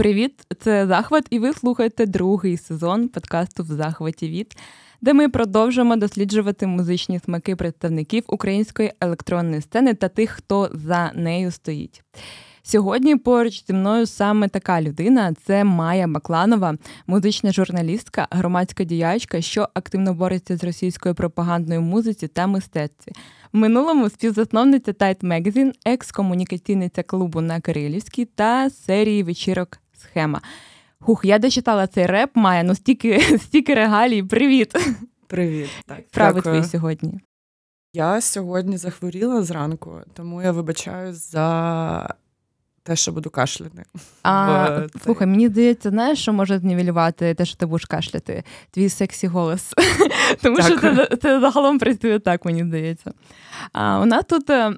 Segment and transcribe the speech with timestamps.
[0.00, 4.56] Привіт, це захват, і ви слухаєте другий сезон подкасту в захваті від,
[5.00, 11.50] де ми продовжуємо досліджувати музичні смаки представників української електронної сцени та тих, хто за нею
[11.50, 12.02] стоїть.
[12.62, 16.74] Сьогодні поруч зі мною саме така людина це Майя Бакланова,
[17.06, 23.12] музична журналістка, громадська діячка, що активно бореться з російською пропагандною музиці та мистецтві.
[23.52, 30.40] В минулому співзасновниця Tight Magazine, екс-комунікаційниця клубу на Кирилівській та серії вечірок Схема.
[31.00, 34.22] Хух, я дочитала цей реп, Майя, ну стільки стільки регалій.
[34.22, 34.74] Привіт!
[35.26, 35.70] Привіт.
[35.86, 37.20] Так, Справи твої сьогодні.
[37.92, 42.14] Я сьогодні захворіла зранку, тому я вибачаю за
[42.82, 43.84] те, що буду кашляти.
[44.22, 48.44] А, Слухай, мені здається, знаєш, що може знівелювати те, що ти будеш кашляти?
[48.70, 49.74] Твій сексі голос.
[50.42, 53.12] Тому що це це загалом працює так, мені здається.
[53.72, 54.72] А У нас тут е,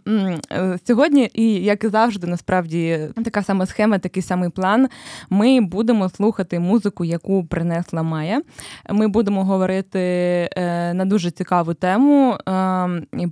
[0.53, 4.89] е, сьогодні, і як і завжди, насправді така сама схема, такий самий план.
[5.31, 8.43] Ми будемо слухати музику, яку принесла Майя.
[8.91, 12.37] Ми будемо говорити е, на дуже цікаву тему,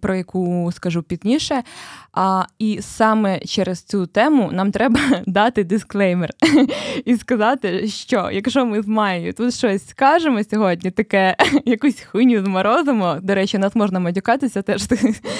[0.01, 1.62] про яку скажу пізніше.
[2.12, 6.31] А, І саме через цю тему нам треба дати дисклеймер
[7.05, 13.17] і сказати, що якщо ми з Майєю тут щось скажемо сьогодні, таке якусь хуйню зморозимо.
[13.23, 14.83] До речі, нас можна матюкатися теж,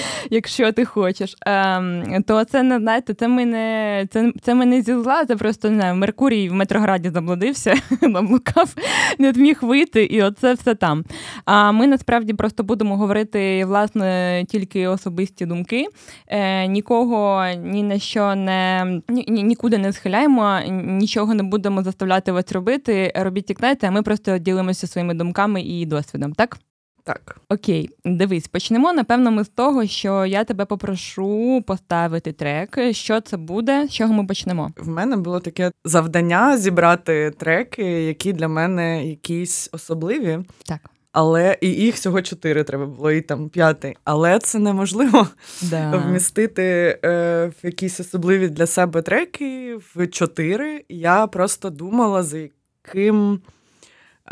[0.29, 1.35] якщо ти хочеш.
[1.45, 5.35] Ем, то це не знаєте, це ми не це, це ми не зі зла, це
[5.35, 8.75] просто не Меркурій в Метрограді заблудився, наблукав,
[9.19, 11.03] не зміг вийти, і оце все там.
[11.45, 15.87] А ми насправді просто будемо говорити власне тільки особисті думки.
[16.27, 22.51] Е, нікого ні на що не ні, нікуди не схиляємо, нічого не будемо заставляти вас
[22.51, 23.13] робити.
[23.15, 26.57] Робіть як знаєте, а ми просто ділимося своїми думками і досвідом, так?
[27.03, 27.37] Так.
[27.49, 28.93] Окей, дивись, почнемо.
[28.93, 32.79] Напевно, ми з того, що я тебе попрошу поставити трек.
[32.91, 33.87] Що це буде?
[33.87, 34.71] З чого ми почнемо?
[34.77, 40.39] В мене було таке завдання зібрати треки, які для мене якісь особливі.
[40.65, 40.79] Так.
[41.13, 43.97] Але і їх всього чотири треба було, і там п'ятий.
[44.03, 45.27] Але це неможливо
[45.61, 45.97] да.
[46.07, 50.85] вмістити е, в якісь особливі для себе треки в чотири.
[50.89, 53.41] Я просто думала, за яким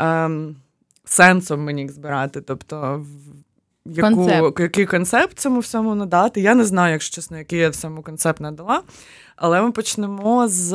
[0.00, 0.30] е,
[1.04, 2.40] сенсом мені їх збирати.
[2.40, 3.06] Тобто,
[3.84, 4.60] яку, концепт.
[4.60, 6.40] який концепт цьому всьому надати.
[6.40, 8.82] Я не знаю, якщо чесно, який я всьому концепт надала.
[9.36, 10.72] Але ми почнемо з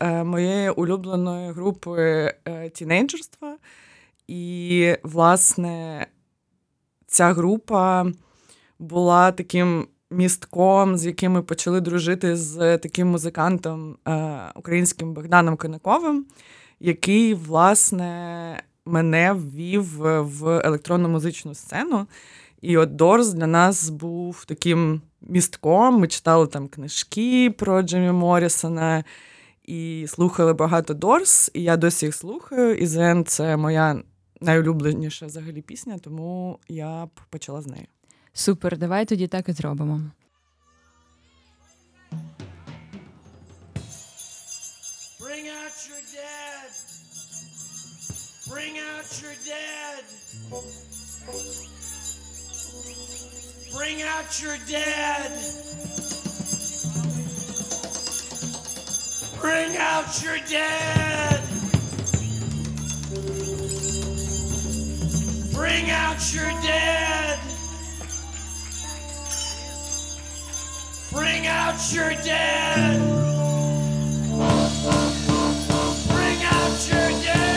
[0.00, 2.02] е, моєї улюбленої групи
[2.44, 3.56] е, тінейджерства.
[4.28, 6.06] І, власне,
[7.06, 8.06] ця група
[8.78, 16.26] була таким містком, з яким ми почали дружити з таким музикантом е, українським Богданом Конаковим,
[16.80, 19.84] який, власне, мене ввів
[20.22, 22.06] в електронну музичну сцену.
[22.60, 26.00] І от Дорс для нас був таким містком.
[26.00, 29.04] Ми читали там книжки про Джемі Моррісона
[29.64, 31.50] і слухали багато Дорс.
[31.54, 32.74] І я досі їх слухаю.
[32.74, 34.02] І Зен це моя
[34.40, 37.88] найулюбленіша взагалі пісня, тому я б почала з неї.
[38.32, 40.00] Супер, давай тоді так і зробимо.
[48.48, 50.04] Bring out your dead.
[53.76, 55.32] Bring out your dead.
[59.38, 61.40] Bring out your dead.
[65.52, 67.38] Bring out your dead.
[71.12, 73.18] Bring out your dead.
[76.78, 77.47] This is the end,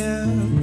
[0.00, 0.59] yeah.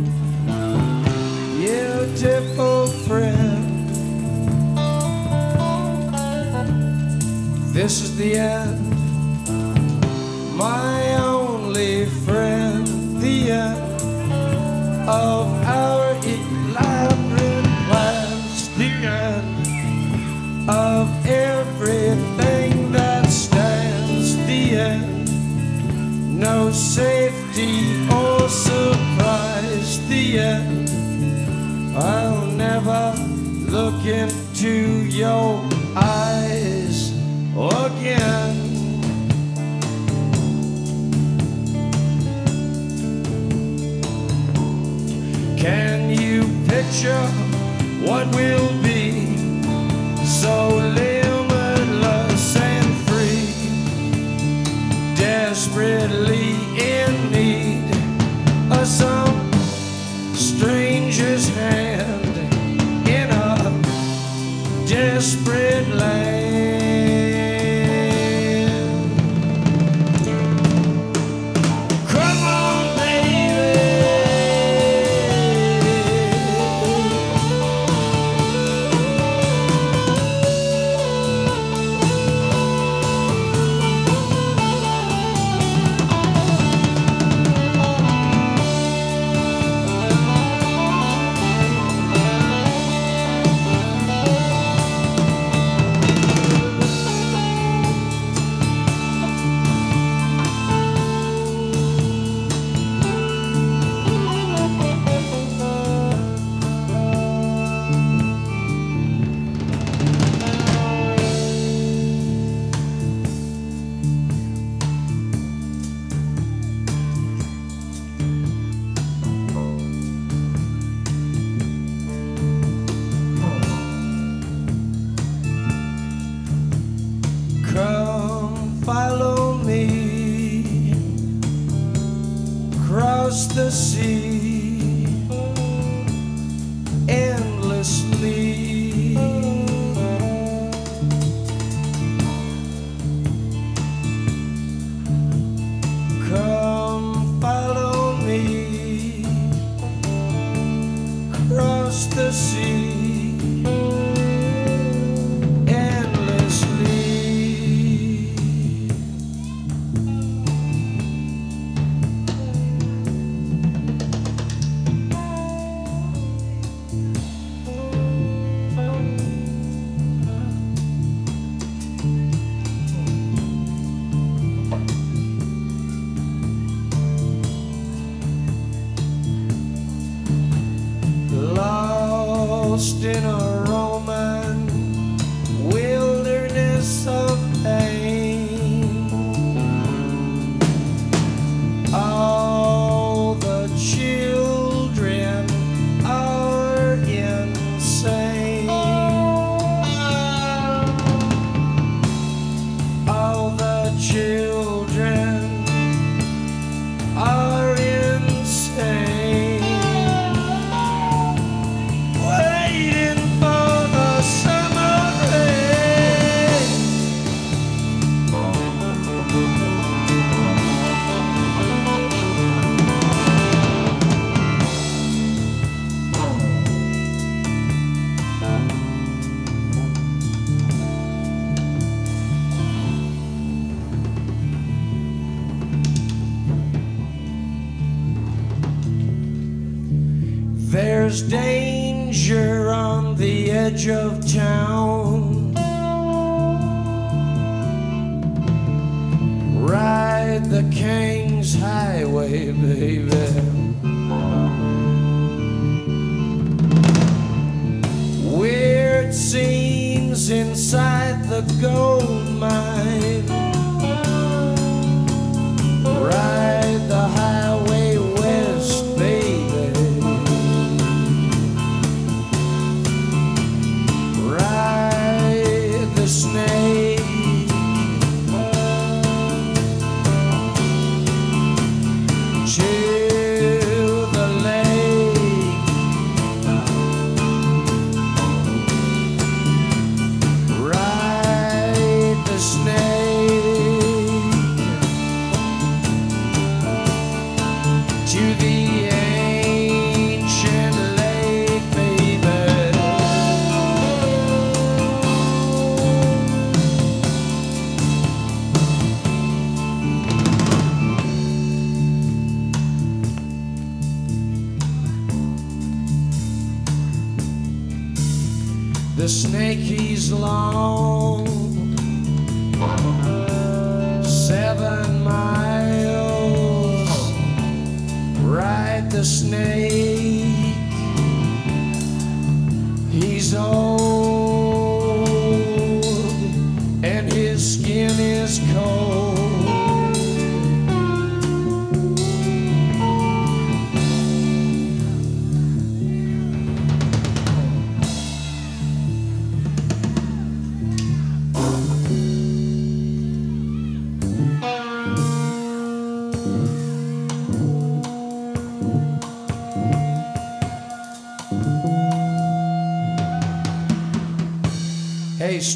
[133.28, 134.47] Across the sea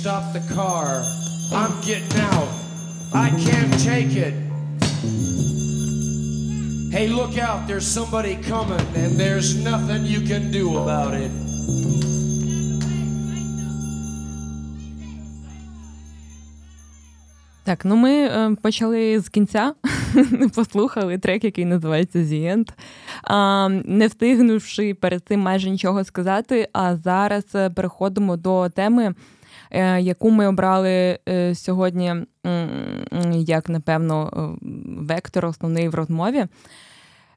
[0.02, 1.04] stop the car.
[1.54, 2.50] I'm getting out.
[3.14, 4.34] I can't take it.
[6.96, 7.68] Hey, look out.
[7.68, 11.32] There's somebody coming, and there's nothing you can do about it.
[17.64, 19.74] Так, ну ми е, почали з кінця,
[20.56, 22.70] послухали трек, який називається The End,
[23.86, 26.70] не встигнувши перед цим майже нічого сказати.
[26.74, 29.14] А зараз е, переходимо до теми,
[30.00, 32.14] яку ми обрали е, сьогодні,
[33.34, 34.66] як напевно, е,
[35.02, 36.46] вектор основний в розмові.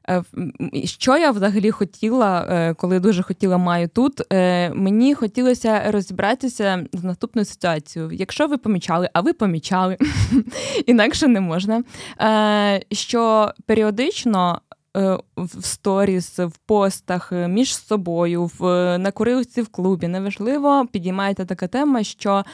[0.09, 0.23] Е,
[0.83, 7.03] Що я взагалі хотіла, е, коли дуже хотіла маю тут, е, мені хотілося розібратися з
[7.03, 8.11] наступною ситуацією.
[8.11, 9.97] Якщо ви помічали, а ви помічали,
[10.85, 11.83] інакше не можна.
[12.21, 14.64] е, Що періодично е,
[15.37, 18.63] в сторіс, в постах е, між собою, в
[18.97, 22.45] на курилці в клубі, неважливо, підіймається така тема, що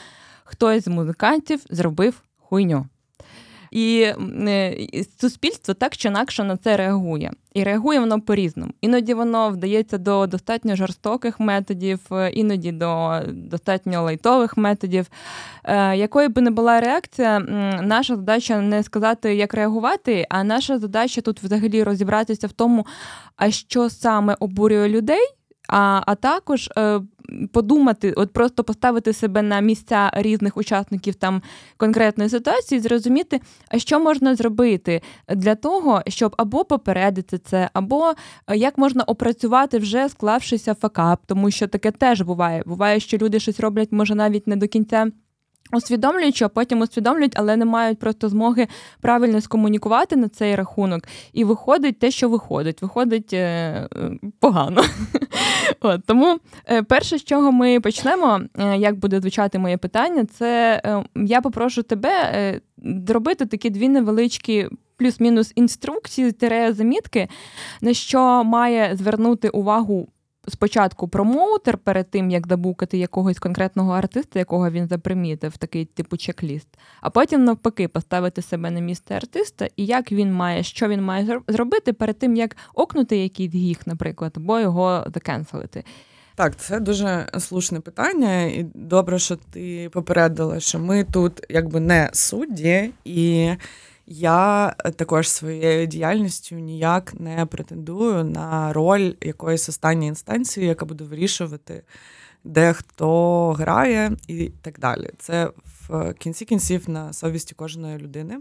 [0.44, 2.86] хтось з музикантів зробив хуйню.
[3.74, 7.32] Е, і суспільство так чи інакше на це реагує.
[7.54, 8.74] І реагує воно по-різному.
[8.82, 15.08] Іноді воно вдається до достатньо жорстоких методів, е, іноді до достатньо лайтових методів.
[15.64, 17.40] Е, якою би не була реакція,
[17.82, 22.86] наша задача не сказати, як реагувати, а наша задача тут взагалі розібратися в тому,
[23.36, 25.41] а що саме обурює людей.
[25.68, 27.02] А, а також е,
[27.52, 31.42] подумати, от просто поставити себе на місця різних учасників там
[31.78, 35.02] конкретної ситуації, зрозуміти, а що можна зробити
[35.36, 38.14] для того, щоб або попередити це, або
[38.48, 42.64] е, як можна опрацювати вже склавшися факап, тому що таке теж буває.
[42.66, 45.08] Буває, що люди щось роблять, може навіть не до кінця.
[45.74, 48.68] Усвідомлюють, а потім усвідомлюють, але не мають просто змоги
[49.02, 51.04] правильно скомунікувати на цей рахунок.
[51.34, 52.82] І виходить те, що виходить.
[52.82, 53.88] Виходить е,
[54.40, 54.82] погано.
[55.82, 60.82] От, тому е, перше, з чого ми почнемо, е, як буде звучати моє питання, це
[60.86, 62.60] е, я попрошу тебе
[63.08, 64.68] зробити такі дві невеличкі.
[64.98, 67.28] Плюс-мінус інструкції, тире замітки,
[67.82, 70.08] на що має звернути увагу
[70.48, 76.68] спочатку промоутер перед тим, як забукати якогось конкретного артиста, якого він запримітив, такий типу чек-ліст,
[77.02, 81.42] а потім навпаки поставити себе на місце артиста і як він має, що він має
[81.48, 85.84] зробити перед тим, як окнути якийсь гіх, наприклад, або його закенселити.
[86.36, 92.10] Так, це дуже слушне питання, і добре, що ти попередила, що ми тут якби не
[92.14, 93.52] судді, і
[94.12, 101.84] я також своєю діяльністю ніяк не претендую на роль якоїсь останньої інстанції, яка буде вирішувати,
[102.44, 105.10] де хто грає, і так далі.
[105.18, 105.50] Це
[105.90, 108.38] в кінці кінців на совісті кожної людини.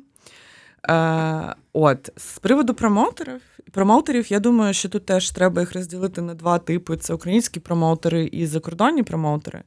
[0.88, 3.40] Е, от, з приводу промоутерів,
[3.72, 8.24] промоутерів, я думаю, що тут теж треба їх розділити на два типи: це українські промоутери
[8.24, 9.58] і закордонні промоутери.
[9.58, 9.64] Е,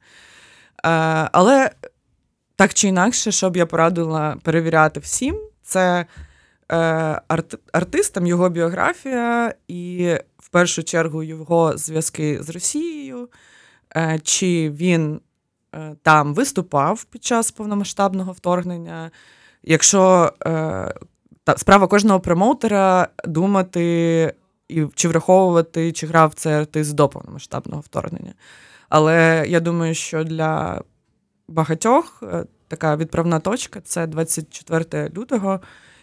[1.31, 1.72] але
[2.55, 6.05] так чи інакше, що б я порадила перевіряти всім, це
[6.72, 6.75] е,
[7.27, 13.29] арт, артистам його біографія і в першу чергу його зв'язки з Росією,
[13.96, 15.22] е, чи він
[15.75, 19.12] е, там виступав під час повномасштабного вторгнення.
[19.63, 20.93] Якщо е,
[21.43, 24.34] та, справа кожного промоутера думати
[24.67, 28.34] і чи враховувати, чи грав цей артист до повномасштабного вторгнення.
[28.89, 30.82] Але я думаю, що для
[31.48, 35.60] багатьох е, така відправна точка це 24 лютого.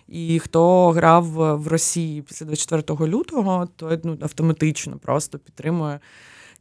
[0.08, 1.24] І хто грав
[1.60, 6.00] в Росії після 24 лютого, то ну, автоматично просто підтримує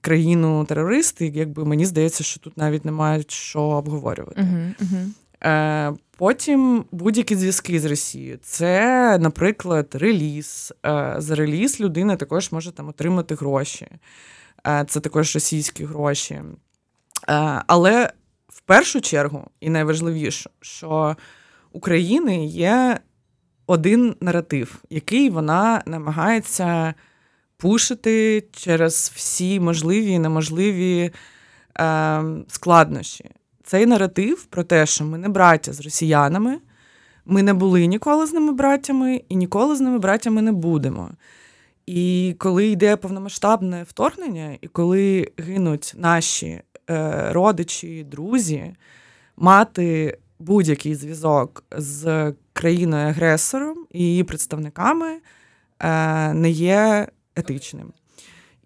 [0.01, 1.28] країну терористи.
[1.28, 4.42] Якби мені здається, що тут навіть немає що обговорювати.
[5.44, 8.39] Е, Потім будь-які зв'язки з Росією.
[8.42, 10.74] Це, наприклад, реліз.
[10.86, 13.88] Е, За реліз людина також може там отримати гроші.
[14.68, 16.34] Е, Це також російські гроші.
[16.34, 16.44] Е,
[17.68, 18.12] Але
[18.70, 21.16] першу чергу, і найважливіше, що
[21.72, 23.00] України є
[23.68, 26.94] один наратив, який вона намагається
[27.58, 31.12] пушити через всі можливі і неможливі
[31.80, 33.32] е, складнощі.
[33.64, 36.60] Цей наратив про те, що ми не браття з росіянами,
[37.26, 41.10] ми не були ніколи з ними браттями і ніколи з ними браттями не будемо.
[41.89, 48.75] І коли йде повномасштабне вторгнення, і коли гинуть наші е, родичі, друзі,
[49.38, 55.17] мати будь-який зв'язок з країною-агресором і її представниками
[55.79, 57.93] е, не є етичним.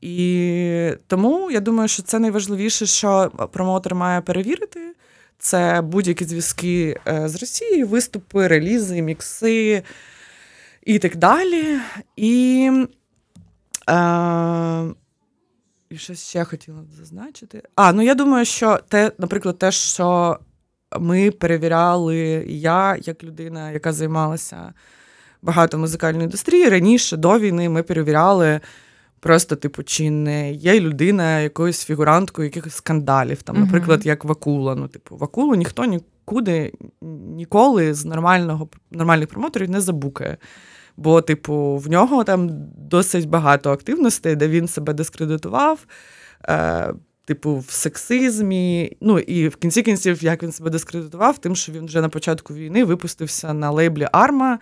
[0.01, 4.95] І тому я думаю, що це найважливіше, що промоутер має перевірити.
[5.37, 9.83] Це будь-які зв'язки е, з Росією, виступи, релізи, мікси
[10.85, 11.79] і так далі.
[12.15, 12.71] І
[13.89, 14.93] е,
[15.89, 17.63] і щось ще хотіла зазначити.
[17.75, 20.39] А, ну я думаю, що те, наприклад, те, що
[20.99, 24.73] ми перевіряли, я, як людина, яка займалася
[25.41, 28.59] багато музикальної індустрії, раніше до війни ми перевіряли.
[29.19, 34.75] Просто, типу, чи не є людина якоюсь фігуранткою якихось скандалів, там, наприклад, як Вакула.
[34.75, 36.73] Ну, типу, Вакулу ніхто нікуди
[37.37, 40.37] ніколи з нормального нормальних промоторів не забукає.
[40.97, 45.85] Бо, типу, в нього там досить багато активностей, де він себе дискредитував.
[46.49, 46.93] Е,
[47.25, 51.85] Типу, в сексизмі, ну і в кінці кінців, як він себе дискредитував, тим, що він
[51.85, 54.59] вже на початку війни випустився на лейблі Арма,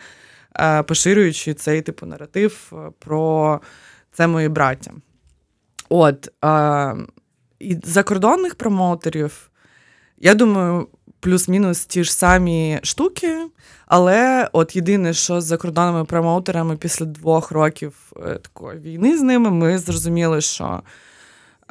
[0.60, 3.62] е, поширюючи цей типу наратив е, про
[4.12, 4.92] це мої браття.
[5.90, 6.96] От е,
[7.60, 9.52] і закордонних промоутерів,
[10.18, 10.88] я думаю,
[11.22, 13.48] плюс-мінус ті ж самі штуки.
[13.86, 19.52] Але от єдине, що з закордонними промоутерами після двох років е, такої війни з ними,
[19.52, 20.82] ми зрозуміли, що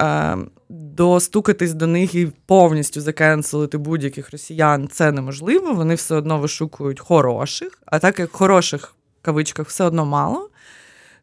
[0.01, 0.37] е,
[0.69, 5.73] достукатись до них і повністю закенселити будь-яких росіян це неможливо.
[5.73, 10.51] Вони все одно вишукують хороших, а так як хороших кавичках все одно мало.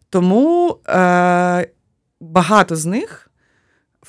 [0.09, 1.67] Тому е,
[2.19, 3.26] багато з них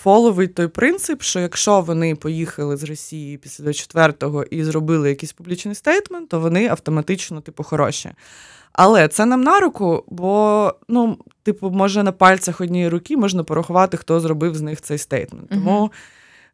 [0.03, 5.75] фоловить той принцип, що якщо вони поїхали з Росії після 24-го і зробили якийсь публічний
[5.75, 8.11] statement, то вони автоматично, типу, хороші.
[8.73, 13.97] Але це нам на руку, бо, ну, типу, може на пальцях однієї руки можна порахувати,
[13.97, 15.49] хто зробив з них цей statement.
[15.49, 15.93] Тому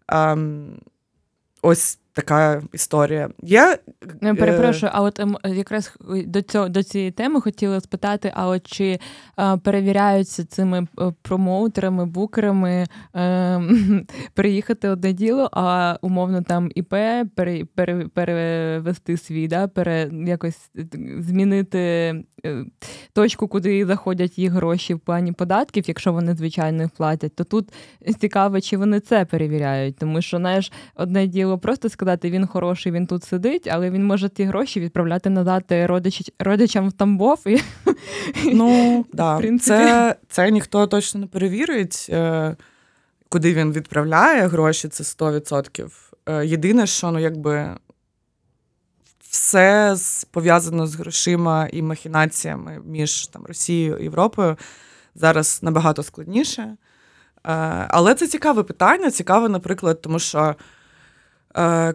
[0.08, 0.66] ем,
[1.62, 3.30] ось така історія.
[3.42, 3.78] Я
[4.20, 5.96] Не ну, перепрошую, а от ем, якраз
[6.26, 8.98] до цього до цієї теми хотіла спитати: а от чи
[9.36, 13.60] а, перевіряються цими е, промоутерами, букерами е,
[14.34, 16.94] переїхати одне діло, а умовно там ІП
[17.34, 20.70] пере, пере, перевести свій, да, пере, якось
[21.18, 22.64] змінити е,
[23.12, 27.72] точку, куди заходять їх гроші в плані податків, якщо вони звичайно їх платять, то тут
[28.20, 32.92] цікаво, чи вони це перевіряють, тому що знаєш, одне діло просто сказати, сказати, він хороший,
[32.92, 37.38] він тут сидить, але він може ті гроші відправляти назад родич, родичам в Тамбов.
[37.46, 37.60] І,
[38.54, 39.40] Ну, да.
[39.60, 42.56] Це це ніхто точно не перевірить, е,
[43.28, 45.90] куди він відправляє гроші, це 100%.
[46.26, 47.76] Е, єдине, що ну, якби.
[49.30, 49.96] Все
[50.30, 54.56] пов'язано з грошима і махінаціями між там, Росією і Європою
[55.14, 56.62] зараз набагато складніше.
[56.62, 56.76] Е,
[57.90, 59.10] але це цікаве питання.
[59.10, 60.54] Цікаве, наприклад, тому що Е,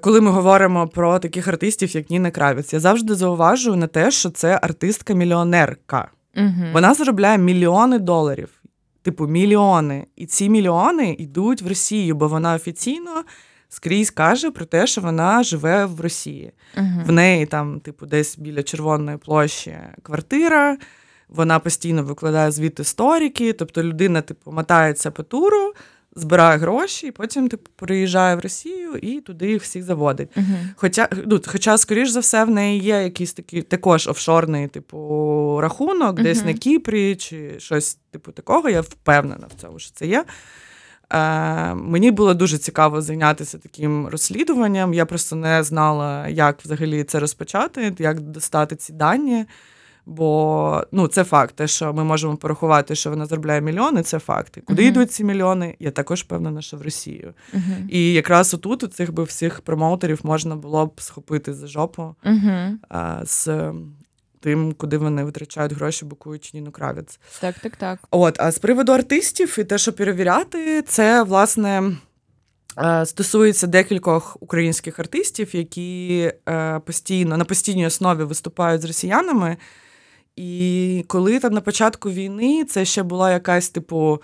[0.01, 4.29] коли ми говоримо про таких артистів, як Ніна Кравець, я завжди зауважую на те, що
[4.29, 6.07] це артистка-мільйонерка.
[6.37, 6.65] Угу.
[6.73, 8.49] Вона заробляє мільйони доларів,
[9.01, 10.05] типу мільйони.
[10.15, 13.23] І ці мільйони йдуть в Росію, бо вона офіційно
[13.69, 16.51] скрізь каже про те, що вона живе в Росії.
[16.77, 17.03] Угу.
[17.05, 20.77] В неї там, типу, десь біля Червоної площі квартира.
[21.29, 25.73] Вона постійно викладає звіт історики, тобто людина, типу, мотається по туру
[26.19, 30.37] збирає гроші, і потім типу, приїжджає в Росію і туди їх всіх заводить.
[30.37, 30.67] Uh-huh.
[30.75, 36.19] Хоча, ну, хоча, скоріш за все, в неї є якийсь такий також офшорний, типу, рахунок,
[36.19, 36.23] uh-huh.
[36.23, 38.69] десь на Кіпрі чи щось типу такого.
[38.69, 40.25] Я впевнена в цьому, що це є.
[41.13, 44.93] Е, Мені було дуже цікаво зайнятися таким розслідуванням.
[44.93, 49.45] Я просто не знала, як взагалі це розпочати, як достати ці дані.
[50.09, 54.61] Бо ну, це факт, те, що ми можемо порахувати, що вона заробляє мільйони, це факти.
[54.61, 54.85] Куди uh-huh.
[54.85, 55.75] йдуть ці мільйони?
[55.79, 57.33] Я також впевнена, що в Росію.
[57.53, 57.87] Uh-huh.
[57.89, 62.71] І якраз отут у цих би всіх промоутерів можна було б схопити за жопу uh-huh.
[62.89, 63.71] а, з
[64.39, 67.19] тим, куди вони витрачають гроші, букуючи Ніну Кравець.
[67.41, 67.99] Так, так, так.
[68.11, 71.91] От, а з приводу артистів і те, що перевіряти, це власне.
[73.05, 79.57] Стосується декількох українських артистів, які е, постійно на постійній основі виступають з росіянами,
[80.39, 84.21] і коли там на початку війни це ще була якась, типу,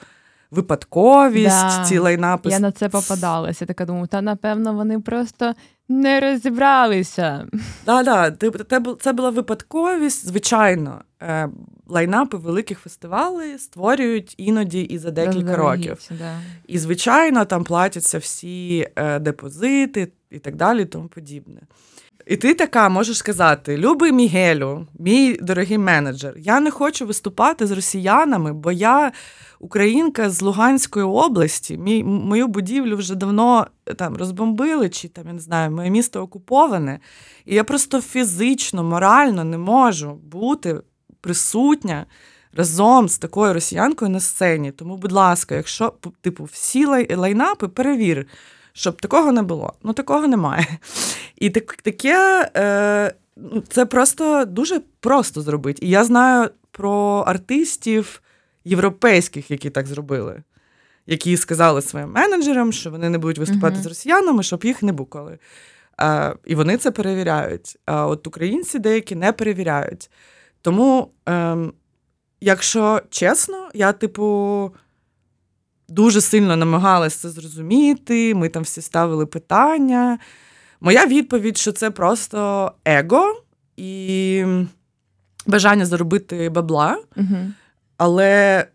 [0.51, 1.86] випадковість, да.
[1.88, 2.49] ці лайнапи.
[2.49, 3.63] Я на це попадалася.
[3.63, 5.54] Я така думаю, та напевно вони просто
[5.89, 7.47] не розібралися.
[7.86, 8.95] Так, да, да.
[8.99, 11.01] це була випадковість, звичайно.
[11.21, 11.49] Е,
[11.88, 15.97] лайнапи великих фестивалей створюють іноді і за декілька років.
[16.12, 16.39] Да.
[16.67, 21.62] І, звичайно, там платяться всі е, депозити і так далі, і тому подібне.
[22.26, 27.72] І ти така можеш сказати: Любий Мігелю, мій дорогий менеджер, я не хочу виступати з
[27.72, 29.12] росіянами, бо я
[29.60, 31.78] українка з Луганської області.
[31.78, 37.00] Мій, Мою будівлю вже давно там розбомбили, чи там я не знаю, моє місто окуповане.
[37.46, 40.82] І я просто фізично, морально не можу бути
[41.22, 42.06] присутня
[42.54, 44.72] разом з такою росіянкою на сцені.
[44.72, 46.86] Тому, будь ласка, якщо типу всі
[47.16, 48.28] лайнапи, перевір
[48.78, 49.74] щоб такого не було.
[49.84, 50.68] Ну, такого немає.
[51.36, 55.86] І так, таке е, ну, це просто дуже просто зробити.
[55.86, 58.22] І я знаю про артистів
[58.66, 60.44] європейських, які так зробили,
[61.08, 63.84] які сказали своїм менеджерам, що вони не будуть виступати uh-huh.
[63.84, 65.38] з росіянами, щоб їх не букали.
[66.02, 67.78] Е, і вони це перевіряють.
[67.86, 70.10] А от українці деякі не перевіряють.
[70.62, 71.58] Тому, е,
[72.42, 74.72] якщо чесно, я, типу
[75.88, 78.36] дуже сильно намагалася це зрозуміти.
[78.36, 80.19] Ми там всі ставили питання.
[80.82, 83.41] Моя відповідь, що це просто его
[83.78, 84.43] і
[85.45, 87.38] бажання заробити бабла, угу.
[87.98, 88.65] але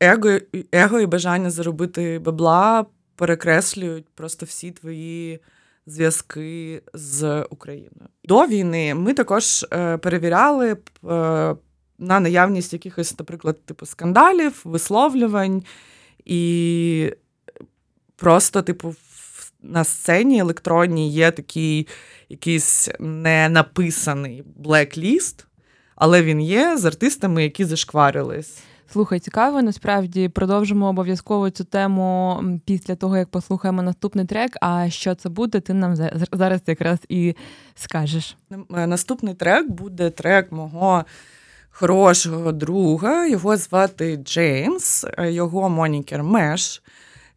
[0.00, 0.38] его,
[0.72, 5.40] его і бажання заробити бабла перекреслюють просто всі твої
[5.86, 8.08] зв'язки з Україною.
[8.24, 10.76] До війни ми також е, перевіряли.
[11.10, 11.56] Е,
[12.00, 15.62] на наявність якихось, наприклад, типу скандалів, висловлювань
[16.24, 17.12] і
[18.16, 18.94] просто, типу,
[19.62, 21.86] на сцені електронній є такий
[22.28, 25.46] якийсь не написаний блекліст,
[25.96, 28.62] але він є з артистами, які зашкварились.
[28.92, 34.56] Слухай, цікаво, насправді продовжимо обов'язково цю тему після того, як послухаємо наступний трек.
[34.60, 35.96] А що це буде, ти нам
[36.32, 37.34] зараз якраз і
[37.74, 38.36] скажеш.
[38.50, 41.04] Е, наступний трек буде трек мого
[41.70, 43.26] хорошого друга.
[43.26, 46.82] Його звати Джеймс, його монікер Меш.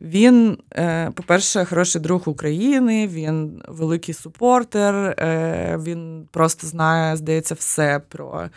[0.02, 8.02] Він, е, по-перше, хороший друг України, він великий супортер, е, він просто знає, здається, все
[8.10, 8.50] про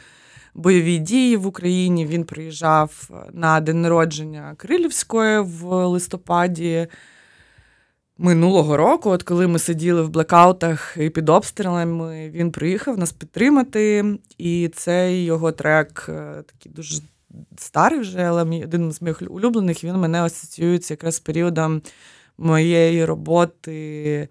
[0.54, 2.06] бойові дії в Україні.
[2.06, 6.86] Він приїжджав на день народження Крилівської в листопаді
[8.18, 14.04] минулого року, от коли ми сиділи в блекаутах і під обстрілами, він приїхав нас підтримати.
[14.38, 17.02] І цей його трек е, такий дуже
[17.56, 21.82] старий вже, але мій один з моїх улюблених, він мене асоціюється якраз з періодом
[22.38, 24.28] моєї роботи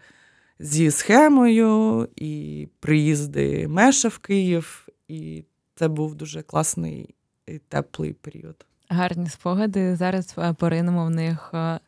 [0.60, 4.88] зі схемою і приїзди Меша в Київ.
[5.08, 5.43] І
[5.76, 7.15] це був дуже класний
[7.48, 8.65] і теплий період.
[8.89, 9.95] Гарні спогади.
[9.95, 11.80] Зараз е, поринемо в них е,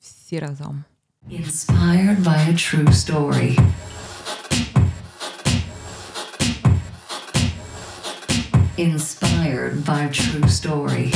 [0.00, 0.84] всі разом.
[1.30, 3.56] Inspired by a true story.
[8.76, 11.12] Inspired by a true story.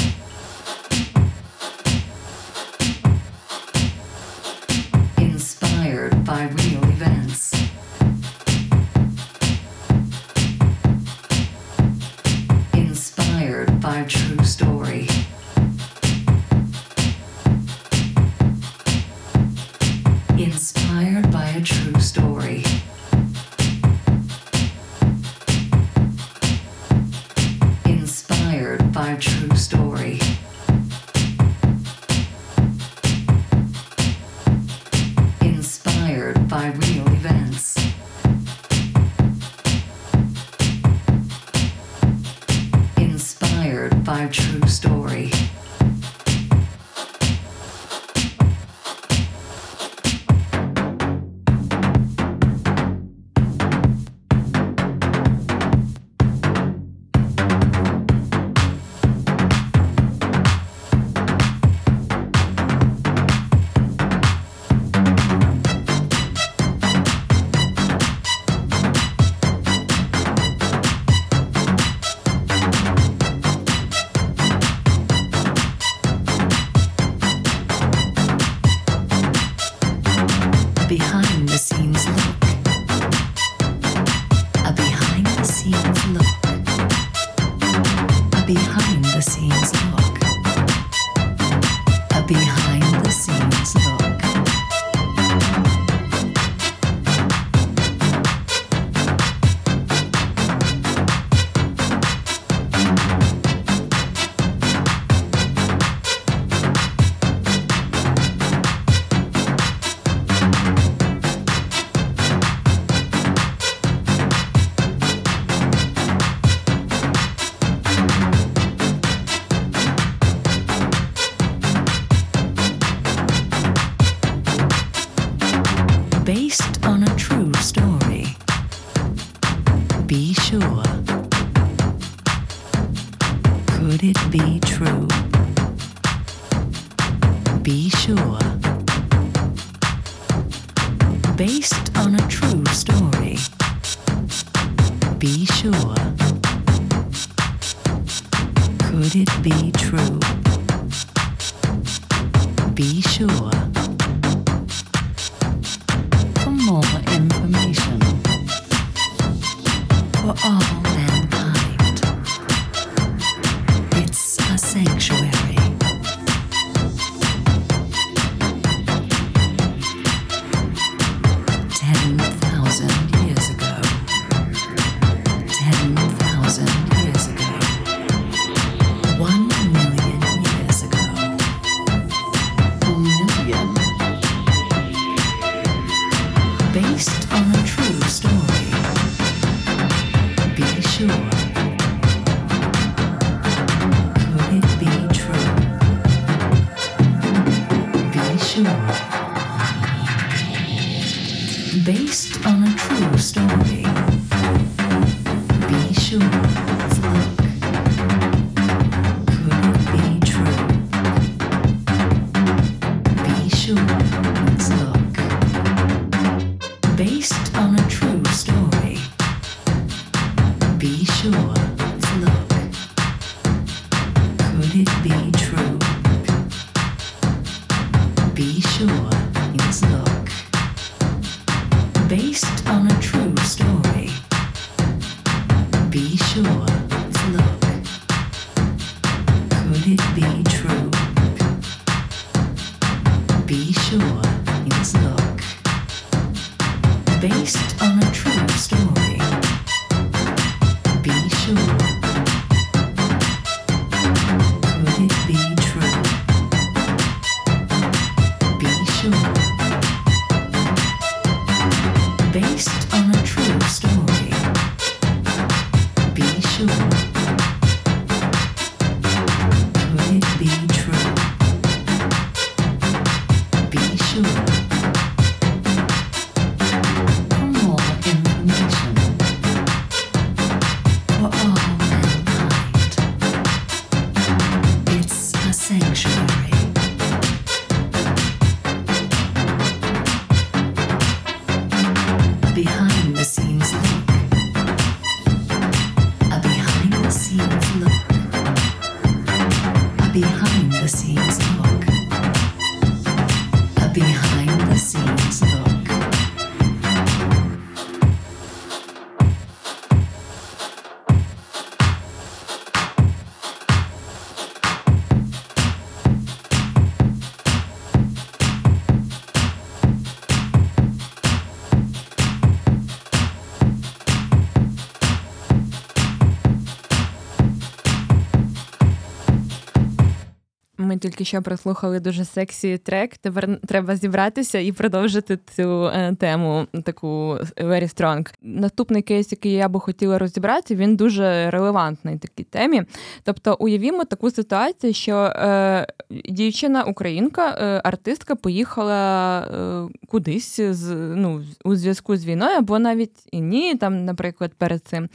[331.07, 333.17] Тільки що прослухали дуже сексі трек.
[333.19, 338.35] Тепер треба зібратися і продовжити цю е, тему таку very strong.
[338.43, 342.83] Наступний кейс, який я би хотіла розібрати, він дуже релевантний такій темі.
[343.23, 345.87] Тобто, уявімо таку ситуацію, що е,
[346.29, 353.29] дівчина, українка, е, артистка поїхала е, кудись з ну у зв'язку з війною, або навіть
[353.33, 355.09] і ні, там, наприклад, перед цим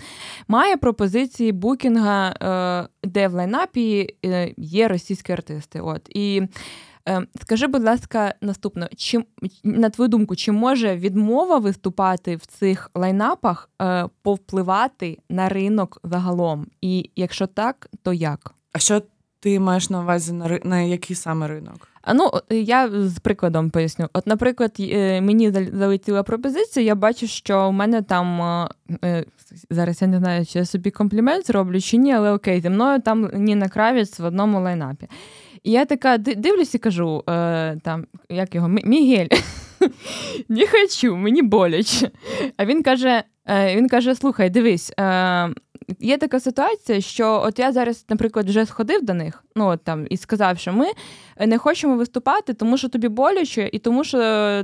[0.48, 5.81] має пропозиції букінга, е, де в лайнапі е, є російські артисти.
[5.82, 6.42] От і
[7.10, 9.24] е, скажи, будь ласка, наступно, чи
[9.64, 16.68] на твою думку, чи може відмова виступати в цих лайнапах е, повпливати на ринок загалом?
[16.82, 18.54] І якщо так, то як?
[18.74, 19.02] А що
[19.40, 21.88] ти маєш на увазі на, на який саме ринок?
[22.02, 24.10] А ну я з прикладом поясню.
[24.14, 28.70] От, наприклад, е, мені залетіла пропозиція, я бачу, що у мене там е,
[29.04, 29.26] е,
[29.70, 33.02] зараз я не знаю, чи я собі комплімент зроблю чи ні, але окей, зі мною
[33.02, 35.08] там Ніна Кравець в одному лайнапі.
[35.64, 39.28] І я така ди- дивлюсь і кажу, е, там, як його, Мігель,
[40.50, 42.12] не хочу, мені боляче.
[42.58, 45.50] А він каже: е, він каже: слухай, дивись, е,
[46.00, 50.08] є така ситуація, що от я зараз, наприклад, вже сходив до них, ну от там
[50.10, 50.86] і сказав, що ми
[51.48, 54.20] не хочемо виступати, тому що тобі боляче, і тому що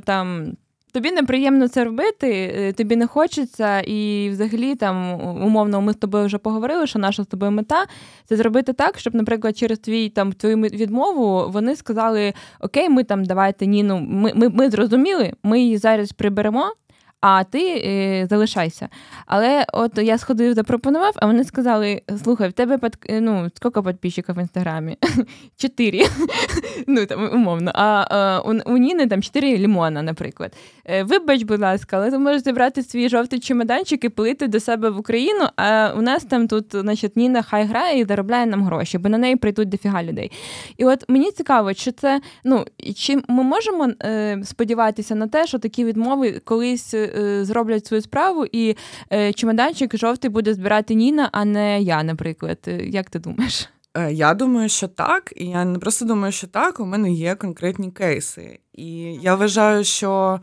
[0.05, 0.51] там.
[0.91, 6.25] Тобі неприємно це робити, е, тобі не хочеться, і взагалі там умовно ми з тобою
[6.25, 7.85] вже поговорили, що наша з тобою мета
[8.25, 13.25] це зробити так, щоб, наприклад, через твій там твою відмову вони сказали: Окей, ми там
[13.25, 16.73] давайте Ніну, ми, ми, ми зрозуміли, ми її зараз приберемо
[17.21, 18.89] а ти е, залишайся.
[19.25, 24.35] Але от я сходив, запропонував, а вони сказали: слухай, в тебе під, ну, скільки підписчиків
[24.35, 24.97] в інстаграмі?
[25.57, 26.05] Чотири.
[26.87, 27.71] ну, там, умовно.
[27.75, 30.53] А, а у, Ніни там чотири лімона, наприклад.
[30.85, 34.89] Е, вибач, будь ласка, але ти можеш зібрати свій жовтий чемоданчик і плити до себе
[34.89, 35.45] в Україну.
[35.55, 39.17] А у нас там тут, значить, Ніна хай грає і заробляє нам гроші, бо на
[39.17, 40.31] неї прийдуть дофіга людей.
[40.77, 45.59] І от мені цікаво, чи це ну чи ми можемо е, сподіватися на те, що
[45.59, 46.95] такі відмови колись.
[47.15, 48.75] Е, зроблять свою справу, і
[49.13, 52.57] е, чемоданчик жовтий буде збирати Ніна, а не я, наприклад.
[52.67, 53.69] Е, як ти думаєш?
[54.11, 56.79] Я думаю, що так, і я не просто думаю, що так.
[56.79, 58.59] У мене є конкретні кейси.
[58.73, 60.39] І я вважаю, що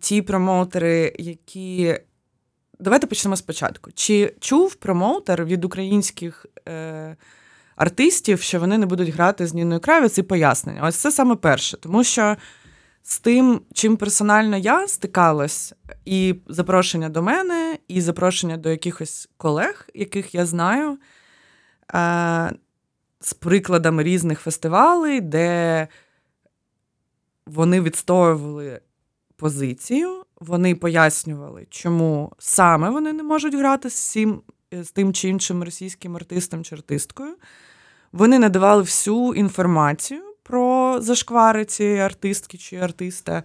[0.00, 1.98] ті промоутери, які.
[2.80, 3.90] Давайте почнемо спочатку.
[3.94, 7.16] Чи чув промоутер від українських е,
[7.76, 10.80] артистів, що вони не будуть грати з Ніною Кравець і пояснення?
[10.84, 11.76] Ось це саме перше.
[11.76, 12.36] Тому що
[13.06, 19.88] з тим, чим персонально я стикалась, і запрошення до мене, і запрошення до якихось колег,
[19.94, 20.98] яких я знаю,
[21.94, 22.52] е,
[23.20, 25.88] з прикладами різних фестивалей, де
[27.46, 28.80] вони відстоювали
[29.36, 35.62] позицію, вони пояснювали, чому саме вони не можуть грати з, цим, з тим чи іншим
[35.62, 37.36] російським артистом чи артисткою.
[38.12, 43.42] Вони надавали всю інформацію про зашквари цієї артистки чи артиста.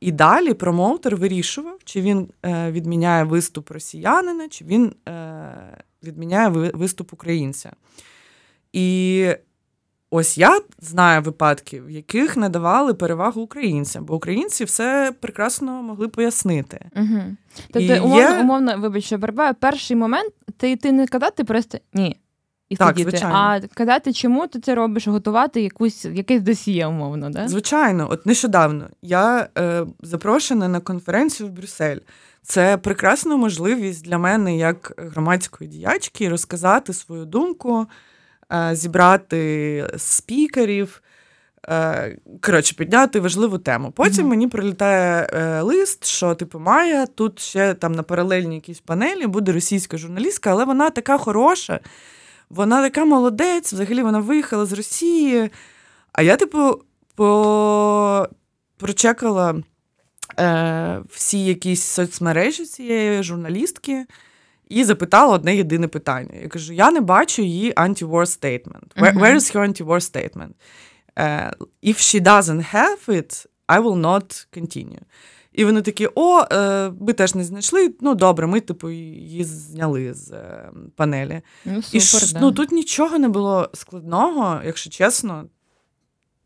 [0.00, 7.12] І далі промоутер вирішував, чи він е, відміняє виступ росіянина, чи він е, відміняє виступ
[7.12, 7.72] українця.
[8.72, 9.28] І
[10.10, 16.90] ось я знаю випадки, в яких надавали перевагу українцям, бо українці все прекрасно могли пояснити.
[16.96, 17.20] Угу.
[17.72, 18.40] Тобто, умовно, є...
[18.40, 22.16] умовно, вибач, що перебуваю, перший момент ти ти не казати просто ні
[22.68, 23.36] і так, сидіти, звичайно.
[23.36, 27.48] а казати, чому ти це робиш, готувати якусь якесь досіє, умовно, да?
[27.48, 31.98] Звичайно, от нещодавно я е, запрошена на конференцію в Брюссель.
[32.42, 37.86] Це прекрасна можливість для мене, як громадської діячки, розказати свою думку,
[38.52, 41.02] е, зібрати спікерів.
[41.68, 43.92] Е, коротше, підняти важливу тему.
[43.96, 44.28] Потім mm-hmm.
[44.28, 49.52] мені прилітає е, лист, що типу Майя, тут ще там на паралельній якійсь панелі буде
[49.52, 51.80] російська журналістка, але вона така хороша,
[52.50, 55.50] вона така молодець, взагалі вона виїхала з Росії.
[56.12, 56.82] А я, типу,
[57.14, 58.28] по...
[58.76, 59.54] прочекала
[60.38, 64.06] е, всі якісь соцмережі цієї журналістки
[64.68, 66.30] і запитала одне єдине питання.
[66.42, 68.96] Я кажу: я не бачу її anti-war statement.
[68.96, 70.54] Where, where is her anti-war statement?
[71.16, 71.50] Uh,
[71.82, 75.00] if she doesn't have it, I will not continue.
[75.56, 77.94] І вони такі: о, е, ми теж не знайшли.
[78.00, 81.40] Ну, добре, ми, типу, її зняли з е, панелі.
[81.64, 82.40] Ну, супер, І да.
[82.40, 85.44] ну, тут нічого не було складного, якщо чесно,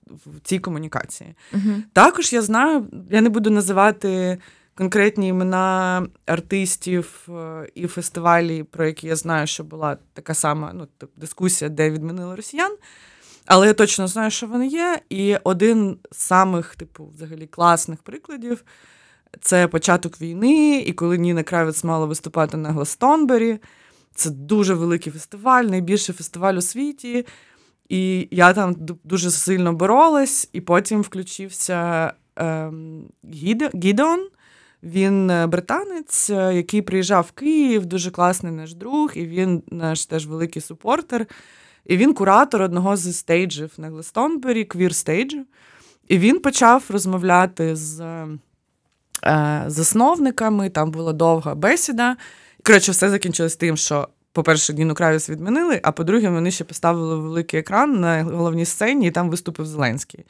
[0.07, 1.35] в цій комунікації.
[1.53, 1.75] Угу.
[1.92, 4.38] Також я знаю, я не буду називати
[4.75, 10.88] конкретні імена артистів е, і фестивалі, про які я знаю, що була така сама ну,
[11.16, 12.77] дискусія, де відмінили росіян.
[13.46, 15.01] Але я точно знаю, що вони є.
[15.09, 18.64] І один з самих, типу, взагалі класних прикладів
[19.40, 23.59] це початок війни, і коли Ніна Кравець мала виступати на Гластонбері.
[24.14, 27.26] Це дуже великий фестиваль, найбільший фестиваль у світі.
[27.89, 33.05] І я там дуже сильно боролась, і потім включився ем,
[33.74, 34.28] Гідеон.
[34.83, 40.07] Він е, британець, е, який приїжджав в Київ, дуже класний наш друг, і він наш
[40.07, 41.26] теж великий супортер.
[41.87, 45.45] І він куратор одного з стейджів на Гластонбері, квір стейджу.
[46.09, 48.26] І він почав розмовляти з
[49.66, 52.16] засновниками, там була довга бесіда.
[52.66, 57.61] Коротше, все закінчилось тим, що, по-перше, Ніну Кравіс відмінили, а по-друге, вони ще поставили великий
[57.61, 60.25] екран на головній сцені, і там виступив Зеленський.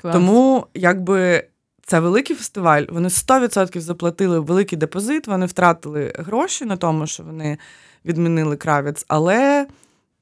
[0.00, 0.14] Клас.
[0.14, 1.44] Тому, якби.
[1.86, 2.82] Це великий фестиваль.
[2.88, 7.58] Вони 100% заплатили великий депозит, вони втратили гроші на тому, що вони
[8.04, 9.66] відмінили кравець, але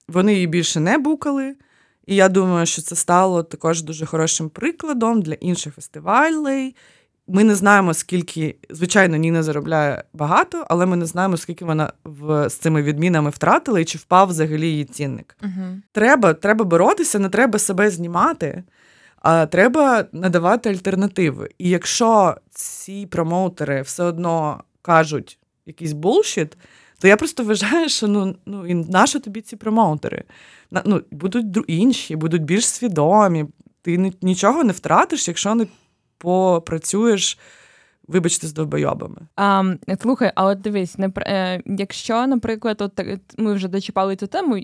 [0.08, 1.54] вони її більше не букали.
[2.06, 6.76] І я думаю, що це стало також дуже хорошим прикладом для інших фестивалей,
[7.28, 12.48] ми не знаємо, скільки, звичайно, Ніна заробляє багато, але ми не знаємо, скільки вона в,
[12.48, 15.36] з цими відмінами втратила і чи впав взагалі її цінник.
[15.42, 15.80] Угу.
[15.92, 18.64] Треба треба боротися, не треба себе знімати,
[19.22, 21.50] а треба надавати альтернативи.
[21.58, 26.56] І якщо ці промоутери все одно кажуть якийсь булшіт,
[26.98, 30.24] то я просто вважаю, що ну ну і нащо тобі ці промоутери?
[30.84, 33.46] Ну, Будуть інші, будуть більш свідомі.
[33.82, 35.66] Ти нічого не втратиш, якщо не
[36.18, 37.38] попрацюєш
[38.08, 39.16] вибачте, з довбойобами.
[39.36, 43.00] А, Слухай, а от дивись, е, якщо, наприклад, от
[43.38, 44.60] ми вже дочіпали цю тему.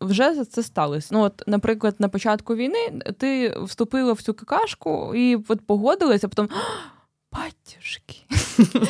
[0.00, 1.08] Вже це сталося.
[1.12, 6.30] Ну, от, наприклад, на початку війни ти вступила в цю какашку і от погодилася, а
[6.30, 6.48] потім
[7.32, 8.16] батюшки.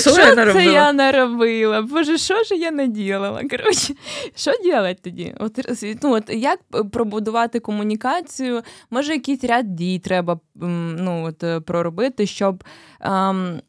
[0.00, 0.12] Що,
[0.52, 1.82] це я наробила?
[1.82, 3.42] Боже, що ж я наділила?
[3.50, 3.94] Коротше,
[4.34, 5.34] що робити тоді?
[5.38, 6.60] От, ну, от Як
[6.92, 8.62] пробудувати комунікацію?
[8.90, 12.64] Може, якийсь ряд дій треба ну, от, е, проробити, щоб
[13.00, 13.60] ем,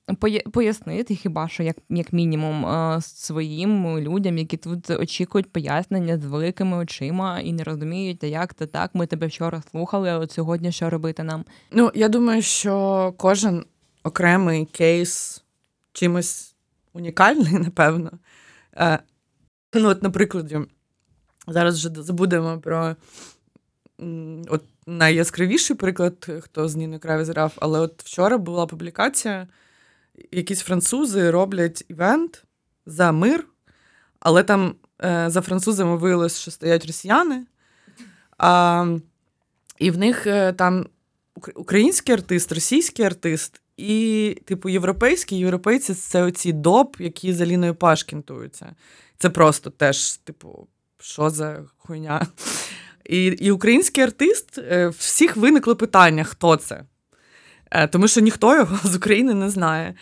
[0.53, 6.77] пояснити хіба що, як як мінімум, е, своїм людям, які тут очікують пояснення з великими
[6.77, 10.71] очима і не розуміють, а як це так, ми тебе вчора слухали, а от сьогодні
[10.71, 11.45] що робити нам?
[11.71, 13.65] Ну, я думаю, що кожен
[14.03, 15.43] окремий кейс
[15.93, 16.55] чимось
[16.93, 18.11] унікальний, напевно.
[18.75, 18.99] Е,
[19.73, 20.53] ну, от, наприклад,
[21.47, 22.95] зараз вже забудемо про
[24.47, 29.47] от найяскравіший приклад, хто з Ніни Краві зрав, але от вчора була публікація,
[30.31, 32.43] якісь французи роблять івент
[32.85, 33.47] за мир,
[34.19, 37.45] але там е, за французами виявилось, що стоять росіяни.
[38.37, 38.97] А,
[39.79, 40.85] І в них е, там
[41.55, 48.75] український артист, російський артист і, типу, європейські європейці це оці доп, які за Ліною Пашкінтуються.
[49.17, 50.67] Це просто теж, типу,
[50.99, 52.27] що за хуйня.
[53.05, 56.83] І і український артист, е, всіх виникло питання, хто це.
[57.71, 59.95] Е, тому що ніхто його з України не знає.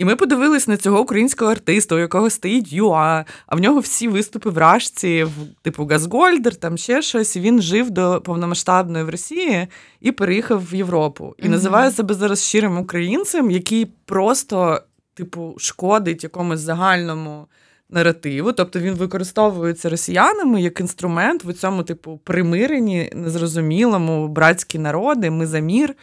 [0.00, 4.08] І ми подивились на цього українського артиста, у якого стоїть ЮА, а в нього всі
[4.08, 5.32] виступи в Рашці, в
[5.62, 7.36] типу Газгольдер, там ще щось.
[7.36, 9.66] Він жив до повномасштабної в Росії
[10.00, 11.34] і переїхав в Європу.
[11.38, 14.80] І mm називає себе зараз щирим українцем, який просто,
[15.14, 17.46] типу, шкодить якомусь загальному.
[17.92, 25.46] Наративу, тобто він використовується росіянами як інструмент в цьому, типу, примиренні, незрозумілому братські народи, ми
[25.46, 25.94] за мір.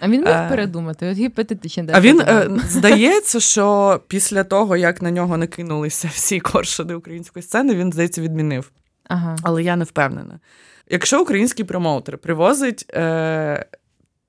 [0.00, 1.84] А він міг е, передумати, от гіпотетично.
[1.92, 7.74] А він е, здається, що після того, як на нього накинулися всі коршуни української сцени,
[7.74, 8.70] він, здається, відмінив.
[9.04, 9.36] Ага.
[9.42, 10.40] Але я не впевнена.
[10.90, 13.66] Якщо український промоутер привозить е,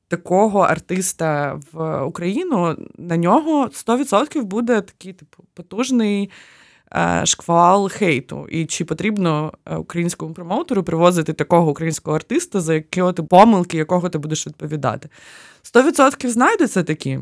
[0.07, 6.30] такого артиста в Україну, на нього 100% буде такий типу потужний.
[6.95, 13.24] Е, шквал хейту, і чи потрібно українському промоутеру привозити такого українського артиста, за якого ти
[13.24, 15.09] помилки, якого ти будеш відповідати?
[15.64, 17.20] 100% знайдуться такі.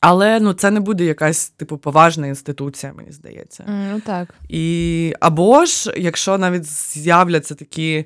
[0.00, 3.64] Але ну, це не буде якась типу поважна інституція, мені здається.
[3.92, 4.34] Ну так.
[4.48, 8.04] І Або ж, якщо навіть з'являться такі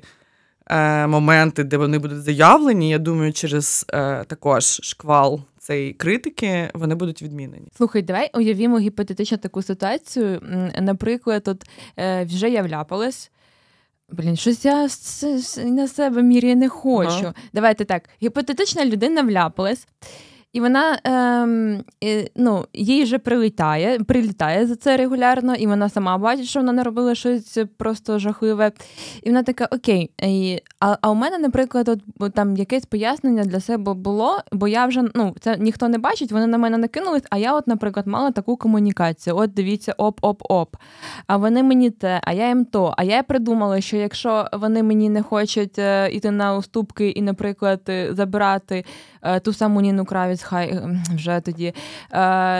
[0.67, 6.95] е, моменти, де вони будуть заявлені, я думаю, через е, також шквал цієї критики вони
[6.95, 7.67] будуть відмінені.
[7.77, 10.41] Слухай, давай уявімо гіпотетично таку ситуацію.
[10.81, 11.63] Наприклад, от
[11.99, 13.31] е, вже я вляпалась.
[14.13, 14.87] Блін, щось я
[15.65, 17.09] на себе мірі не хочу.
[17.09, 17.33] Ага.
[17.53, 18.09] Давайте так.
[18.23, 19.87] Гіпотетична людина вляпалась.
[20.53, 26.17] І вона ем, і, ну, їй вже прилітає, прилітає за це регулярно, і вона сама
[26.17, 28.71] бачить, що вона не робила щось просто жахливе.
[29.23, 31.89] І вона така: Окей, і, а а у мене, наприклад,
[32.19, 36.31] от, там якесь пояснення для себе було, бо я вже ну, це ніхто не бачить,
[36.31, 39.37] вони на мене накинулись, а я, от, наприклад, мала таку комунікацію.
[39.37, 40.75] От дивіться, оп-оп-оп.
[41.27, 42.93] А вони мені те, а я їм то.
[42.97, 47.81] А я придумала, що якщо вони мені не хочуть е, іти на уступки і, наприклад,
[47.89, 48.85] е, забирати
[49.21, 51.73] е, ту саму Ніну Кравіць хай ем, вже тоді е,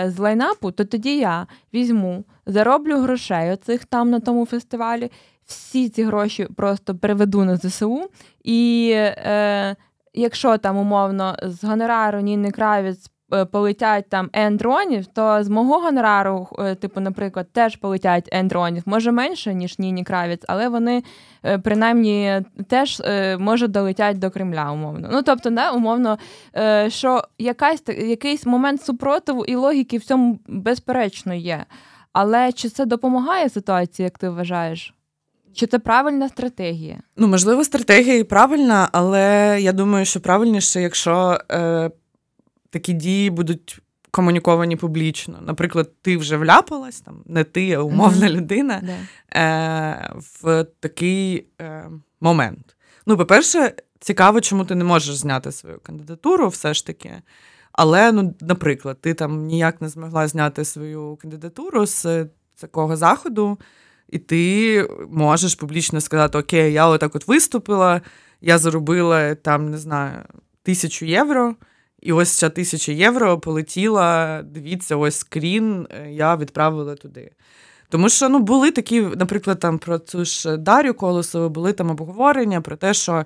[0.08, 5.10] з лайнапу, то тоді я візьму, зароблю грошей оцих там на тому фестивалі.
[5.46, 8.10] Всі ці гроші просто переведу на ЗСУ.
[8.44, 9.76] І е,
[10.14, 13.13] якщо там умовно з гонорару Ніни Кравець Е,
[13.52, 18.82] полетять там N-дронів, то з мого гонорару, е, типу, наприклад, теж полетять N-дронів.
[18.86, 21.02] Може менше, ніж Ніні Кравіць, але вони
[21.44, 23.02] е, принаймні теж
[23.38, 25.08] може долетять до Кремля, умовно.
[25.12, 26.18] Ну тобто, да, умовно,
[26.88, 31.64] що якась якийсь момент супротиву і логіки в цьому безперечно є.
[32.12, 34.94] Але чи це допомагає ситуації, як ти вважаєш?
[35.54, 36.98] Чи це правильна стратегія?
[37.16, 41.90] Ну, можливо, стратегія і правильна, але я думаю, що правильніше, якщо е,
[42.74, 45.38] такі дії будуть комуніковані публічно.
[45.42, 48.32] Наприклад, ти вже вляпалась, там не ти, а умовна mm-hmm.
[48.32, 48.82] людина
[49.34, 50.12] е,
[50.42, 52.76] в такий е, момент.
[53.06, 57.22] Ну, по-перше, цікаво, чому ти не можеш зняти свою кандидатуру, все ж таки.
[57.72, 62.26] Але, ну, наприклад, ти там ніяк не змогла зняти свою кандидатуру з
[62.60, 63.58] такого заходу,
[64.08, 68.00] і ти можеш публічно сказати: Окей, я отак от виступила,
[68.40, 70.22] я заробила там, не знаю,
[70.62, 71.54] тисячу євро.
[72.04, 74.42] І ось ця тисяча євро полетіла.
[74.42, 77.30] Дивіться, ось скрін, е, я відправила туди.
[77.88, 82.60] Тому що ну, були такі, наприклад, там про цю ж Дар'ю Колосову були там обговорення
[82.60, 83.24] про те, що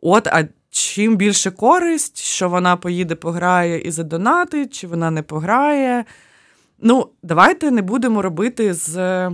[0.00, 6.04] от, а чим більше користь, що вона поїде, пограє і задонатить, чи вона не пограє.
[6.78, 9.30] Ну, давайте не будемо робити з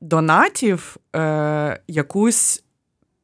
[0.00, 2.64] донатів е, якусь,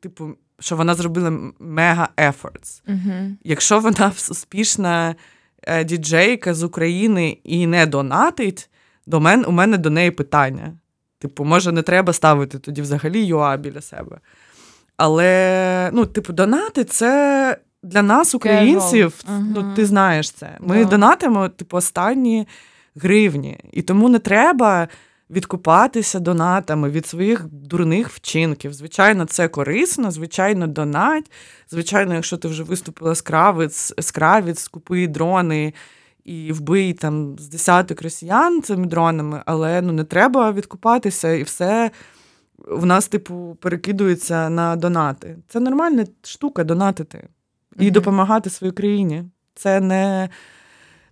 [0.00, 0.30] типу,
[0.62, 2.82] що вона зробила мега efforts.
[2.88, 3.36] Угу.
[3.44, 5.14] Якщо вона успішна
[5.62, 8.70] е, діджейка з України і не донатить,
[9.06, 10.72] до мен, у мене до неї питання.
[11.18, 14.18] Типу, може, не треба ставити тоді взагалі ЮА біля себе.
[14.96, 19.46] Але, ну, типу, донати це для нас, українців, Ага.
[19.54, 20.56] ну, ти знаєш це.
[20.60, 20.90] Ми Да.
[20.90, 22.48] донатимо, типу, останні
[22.96, 23.58] гривні.
[23.72, 24.88] І тому не треба
[25.32, 28.74] відкупатися донатами від своїх дурних вчинків.
[28.74, 31.30] Звичайно, це корисно, звичайно, донать.
[31.70, 35.74] Звичайно, якщо ти вже виступила з кравець, з кравець, купи дрони
[36.24, 41.90] і вбий там з десяток росіян цими дронами, але ну не треба відкупатися і все.
[42.58, 45.36] В нас, типу, перекидується на донати.
[45.48, 47.28] Це нормальна штука донатити
[47.78, 47.92] і Мгм.
[47.92, 49.24] допомагати своїй країні.
[49.54, 50.28] Це не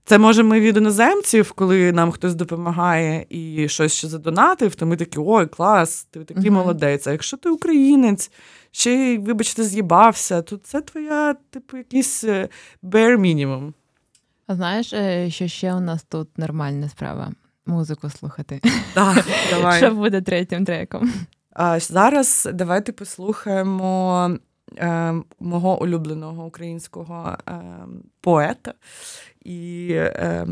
[0.04, 4.96] це може ми від іноземців, коли нам хтось допомагає і щось ще задонатив, то ми
[4.96, 6.54] такі, ой, клас, ти такий Мгм.
[6.60, 7.06] молодець.
[7.06, 8.30] А якщо ти українець,
[8.70, 12.48] ще й, вибачте, з'їбався, то це твоя, типу, якийсь е,
[12.82, 13.72] bare minimum.
[14.46, 17.32] А знаєш, е, що ще у нас тут нормальна справа?
[17.66, 18.60] Музику слухати.
[18.94, 19.78] Так, давай.
[19.78, 21.12] Що буде третім треком?
[21.52, 24.30] А зараз давайте послухаємо
[24.76, 27.62] е, мого улюбленого українського е,
[28.20, 28.74] поета
[29.44, 30.46] і е,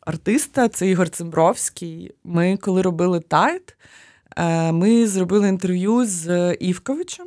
[0.00, 0.68] артиста.
[0.68, 2.12] Це Ігор Цимбровський.
[2.24, 3.76] Ми, коли робили тайт,
[4.36, 7.26] е, ми зробили інтерв'ю з Івковичем,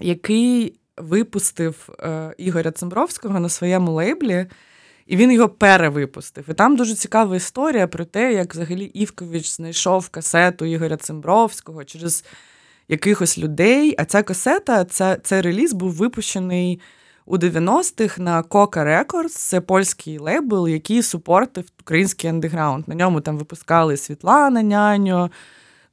[0.00, 4.46] який випустив е, Ігоря Цимбровського на своєму лейблі.
[5.06, 6.44] І він його перевипустив.
[6.48, 12.24] І там дуже цікава історія про те, як взагалі Івкович знайшов касету Ігоря Цимбровського через
[12.88, 13.94] якихось людей.
[13.98, 16.80] А ця касета, ця, цей реліз був випущений
[17.26, 19.28] у 90-х на Coca Records.
[19.28, 22.88] Це польський лейбл, який супортив український андеграунд.
[22.88, 25.30] На ньому там випускали Світлана Няньо,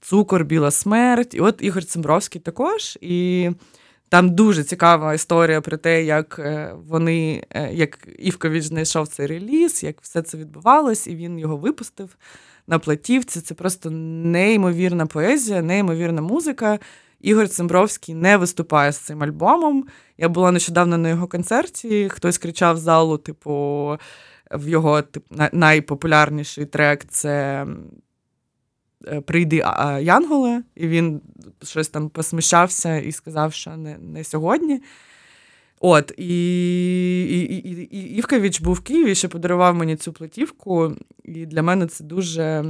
[0.02, 1.34] Цукор, Біла Смерть.
[1.34, 2.98] І от Ігор Цимбровський також.
[3.02, 3.50] І
[4.10, 9.84] там дуже цікава історія про те, як е, вони, е, як Івкович знайшов цей реліз,
[9.84, 12.18] як все це відбувалось, і він його випустив
[12.68, 13.42] на платівці.
[13.42, 16.80] Це просто неймовірна поезія, неймовірна музика.
[17.22, 19.86] Ігор Цимбровський не виступає з цим альбомом.
[20.18, 22.10] Я була нещодавно на його концерті.
[22.10, 23.98] Хтось кричав з залу, типу,
[24.52, 27.66] в його тип, найпопулярніший трек це
[29.08, 29.56] е, Прийди
[30.02, 31.22] Янголе, і він
[31.64, 34.82] щось там посміщався і сказав, що не, не сьогодні.
[35.86, 41.64] От, і, і, і, Івкович був в Києві, ще подарував мені цю платівку, і для
[41.64, 42.66] мене це дуже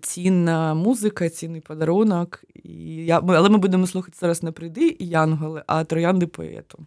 [0.00, 2.44] цінна музика, цінний подарунок.
[2.54, 6.86] І я, але ми будемо слухати зараз не прийди і Янголи, а троянди поету.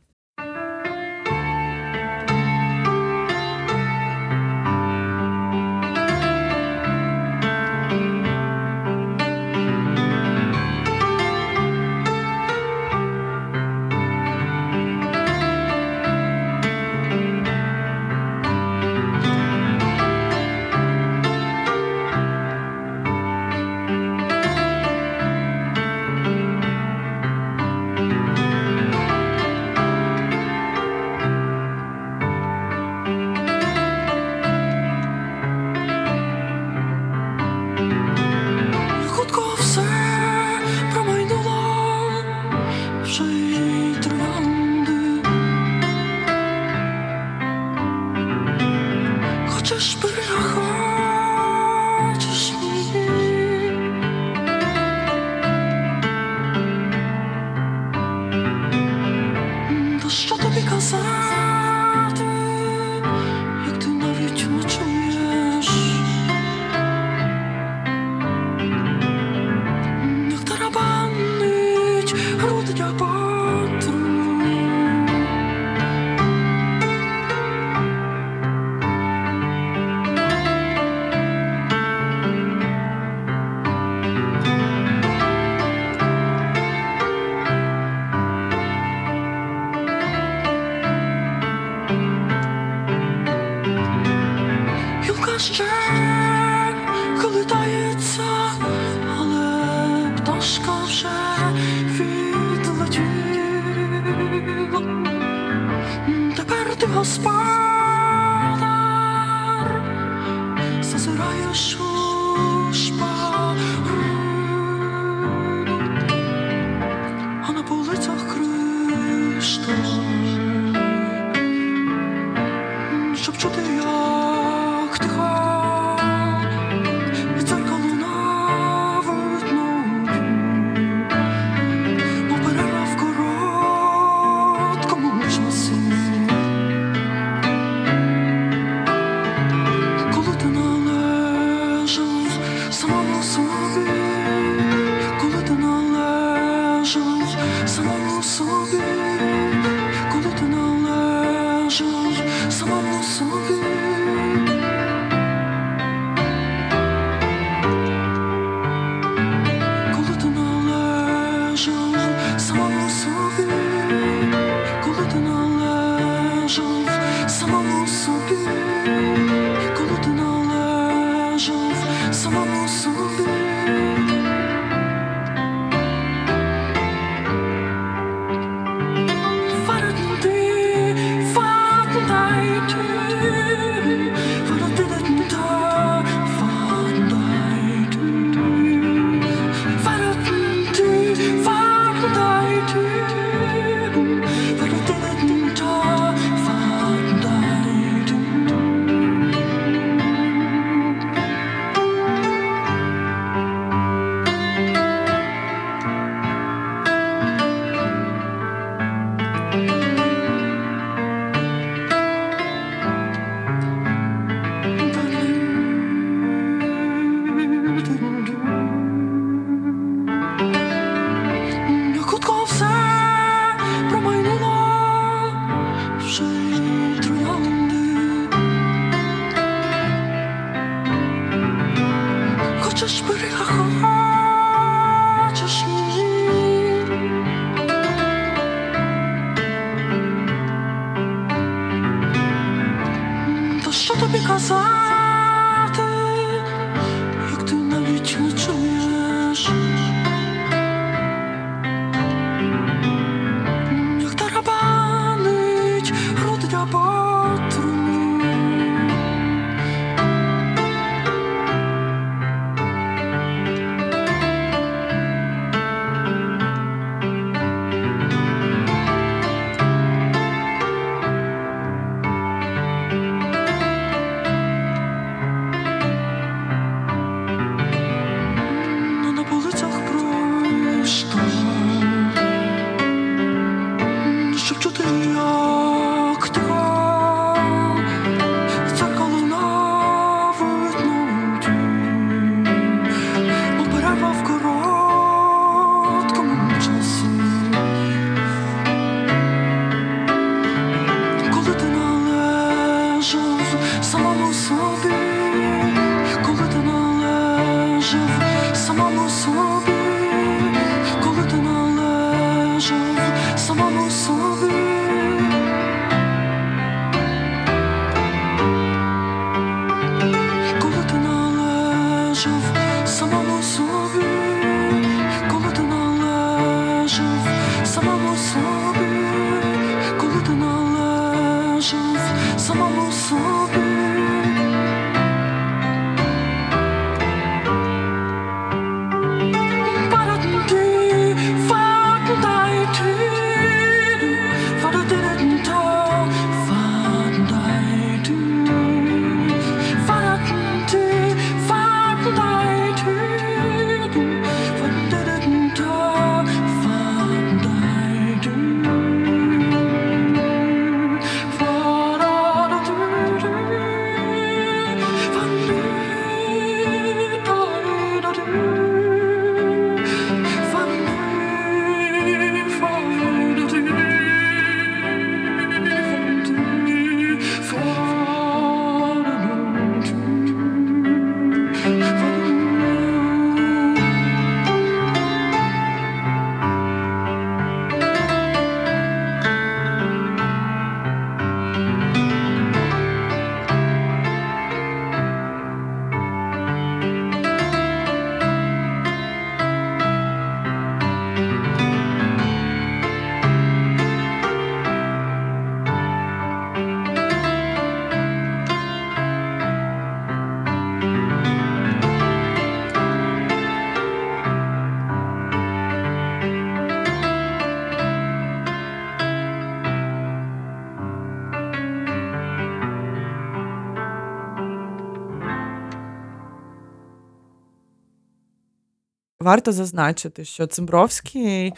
[429.28, 431.54] Варто зазначити, що Цимбровський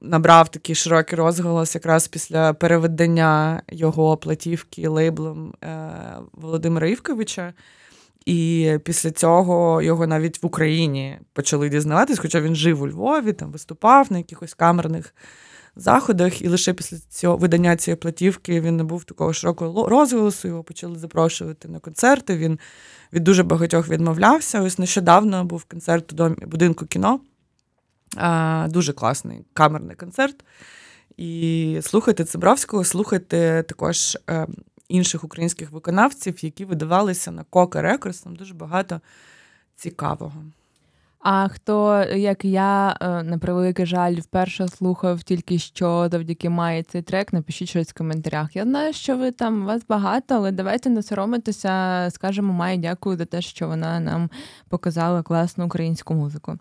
[0.00, 5.54] набрав такий широкий розголос якраз після переведення його платівки лейблом
[6.32, 7.54] Володимира Івковича.
[8.26, 13.52] І після цього його навіть в Україні почали дізнаватись, хоча він жив у Львові, там
[13.52, 15.14] виступав на якихось камерних
[15.76, 16.42] заходах.
[16.42, 20.48] І лише після цього видання цієї платівки він набув такого широкого розголосу.
[20.48, 22.36] Його почали запрошувати на концерти.
[22.36, 22.58] Він
[23.12, 24.62] від дуже багатьох відмовлявся.
[24.62, 27.20] Ось нещодавно був концерт у домі будинку кіно.
[28.16, 30.44] А, Дуже класний камерний концерт.
[31.16, 34.18] І слухайте Цимбровського, слухайте також.
[34.30, 34.46] е,
[34.88, 38.20] інших українських виконавців, які видавалися на Koka Records.
[38.20, 39.00] Там дуже багато
[39.76, 40.44] цікавого.
[41.28, 47.02] А хто, як я, е, на превеликий жаль, вперше слухав тільки що завдяки Маї цей
[47.02, 48.56] трек, напишіть щось в коментарях.
[48.56, 53.24] Я знаю, що ви там вас багато, але давайте не соромитися, скажемо Маї дякую за
[53.24, 54.30] те, що вона нам
[54.68, 56.58] показала класну українську музику.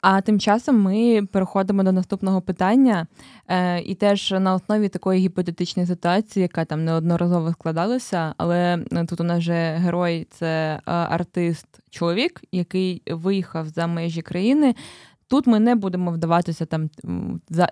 [0.00, 3.06] А тим часом ми переходимо до наступного питання,
[3.48, 9.20] е, і теж на основі такої гіпотетичної ситуації, яка там неодноразово складалася, але е, тут
[9.20, 14.74] у нас же герой це е, артист-чоловік, який виїхав за межі країни
[15.28, 16.90] Тут ми не будемо вдаватися там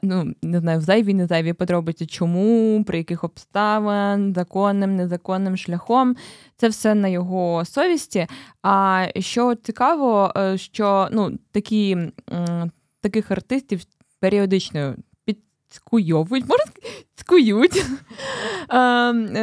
[0.03, 6.17] ну не знаю, в зайві, не зайві подробиці, чому, при яких обставин, законним, незаконним шляхом.
[6.57, 8.27] Це все на його совісті.
[8.63, 11.99] А що цікаво, е, що ну такі
[13.01, 13.83] таких артистів
[14.21, 14.95] періодично
[15.25, 16.65] підскуйовують, можна
[17.15, 17.87] скують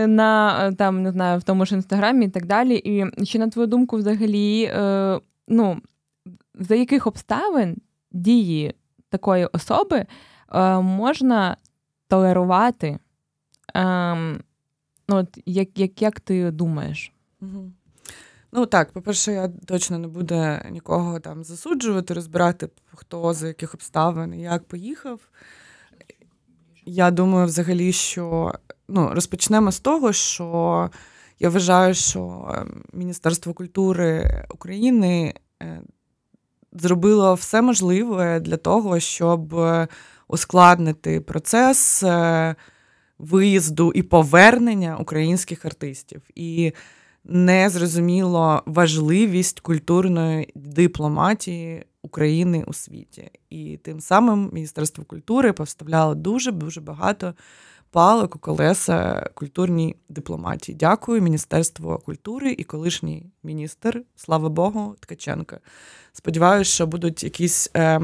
[0.08, 2.76] на там не знаю, в тому ж інстаграмі і так далі.
[2.76, 5.82] І чи на твою думку, взагалі, е, ну
[6.60, 7.78] за яких обставин?
[8.12, 8.74] Дії
[9.10, 10.06] такої особи
[10.54, 11.58] е, можна
[12.08, 13.00] толерувати.
[13.76, 14.16] Е,
[15.08, 17.14] ну, от, Як як, як ти думаєш?
[18.52, 24.34] Ну так, по-перше, я точно не буду нікого там засуджувати, розбирати, хто за яких обставин
[24.34, 25.20] і як поїхав.
[26.86, 28.54] Я думаю, взагалі, що
[28.88, 30.90] ну, розпочнемо з того, що
[31.40, 35.34] я вважаю, що ем, Міністерство культури України
[36.74, 39.88] зробила все можливе для того, щоб е,
[40.28, 42.56] ускладнити процес е,
[43.20, 46.22] виїзду і повернення українських артистів.
[46.36, 46.74] І
[47.24, 53.32] не зрозуміло важливість культурної дипломатії України у світі.
[53.50, 57.34] І тим самим Міністерство культури поставляло дуже дуже багато
[57.92, 60.76] палок колеса культурній дипломатії.
[60.76, 65.60] Дякую Міністерству культури і колишній міністр, слава Богу, Ткаченка.
[66.14, 68.02] Сподіваюся, що будуть якісь е,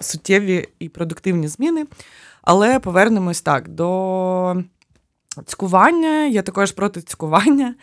[0.00, 1.86] суттєві і продуктивні зміни.
[2.42, 4.62] Але повернемось так до
[5.46, 6.26] цькування.
[6.26, 7.74] Я також проти цькування.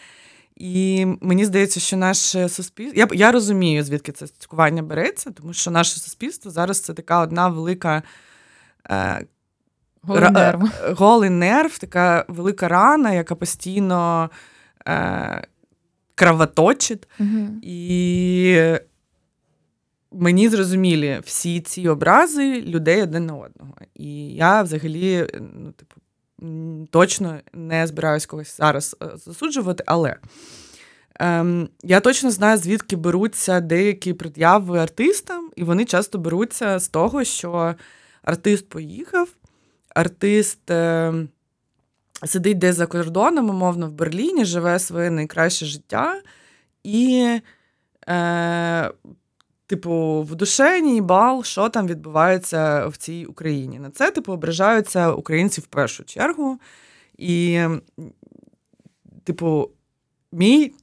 [0.56, 3.00] І мені здається, що наше суспільство.
[3.00, 7.48] Я я розумію, звідки це цькування береться, тому що наше суспільство зараз це така одна
[7.48, 8.04] велика
[8.90, 9.26] е,
[10.04, 10.64] голий нерв.
[10.64, 14.30] Е, голий нерв, така велика рана, яка постійно
[14.88, 15.48] е,
[16.16, 17.08] кровоточить.
[17.20, 17.48] Угу.
[17.62, 18.78] І
[20.12, 23.74] мені зрозумілі всі ці образи людей один на одного.
[23.96, 25.96] І я взагалі ну, типу,
[26.90, 30.16] точно не збираюсь когось зараз е, засуджувати, але.
[31.20, 37.24] Ем, Я точно знаю, звідки беруться деякі пред'яви артистам, і вони часто беруться з того,
[37.24, 37.76] що
[38.24, 39.28] артист поїхав,
[39.94, 41.14] артист е,
[42.26, 46.22] сидить десь за кордоном, умовно, в Берліні, живе своє найкраще життя,
[46.84, 47.30] і,
[48.10, 48.92] е,
[49.68, 53.80] типу, в душені бал, що там відбувається в цій Україні.
[53.80, 56.60] На це, типу, ображаються українці в першу чергу.
[57.18, 57.62] І,
[59.24, 59.70] типу,
[60.32, 60.74] мій.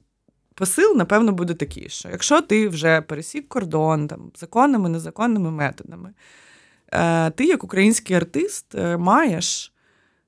[0.55, 6.13] Посил, напевно, буде такий, що якщо ти вже пересік кордон там, законними, незаконними методами,
[7.35, 9.73] ти, як український артист, е, маєш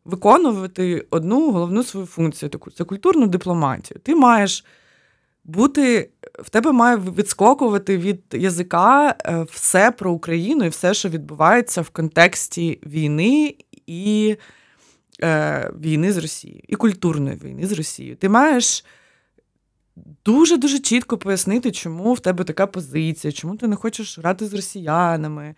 [0.05, 3.99] виконувати одну головну свою функцію таку це культурну дипломатію.
[4.03, 4.65] Ти маєш
[5.43, 6.09] бути,
[6.39, 11.89] в тебе має відскокувати від язика е, все про Україну і все, що відбувається в
[11.89, 13.55] контексті війни
[13.87, 14.37] і
[15.23, 18.15] е, війни з Росією, і культурної війни з Росією.
[18.15, 18.85] Ти маєш.
[20.25, 24.53] Дуже дуже чітко пояснити, чому в тебе така позиція, чому ти не хочеш грати з
[24.53, 25.55] росіянами,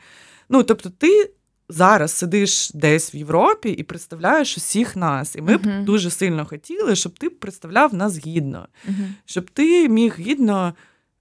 [0.50, 1.32] Ну, тобто, ти
[1.70, 5.36] зараз сидиш десь в Європі і представляєш усіх нас.
[5.36, 5.82] І ми uh-huh.
[5.82, 9.08] б дуже сильно хотіли, щоб ти представляв нас гідно, uh-huh.
[9.26, 10.74] щоб ти міг гідно,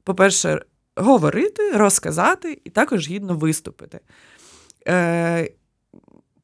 [0.04, 0.64] по-перше,
[0.96, 4.00] говорити, розказати і також гідно виступити.
[4.88, 5.50] Е,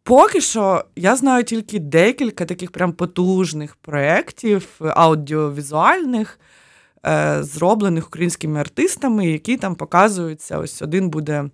[0.03, 6.41] Поки що я знаю тільки декілька таких прям потужних проєктів аудіовізуальних.
[7.07, 10.59] е, зроблених українськими артистами, які там показуються.
[10.59, 11.51] Ось один буде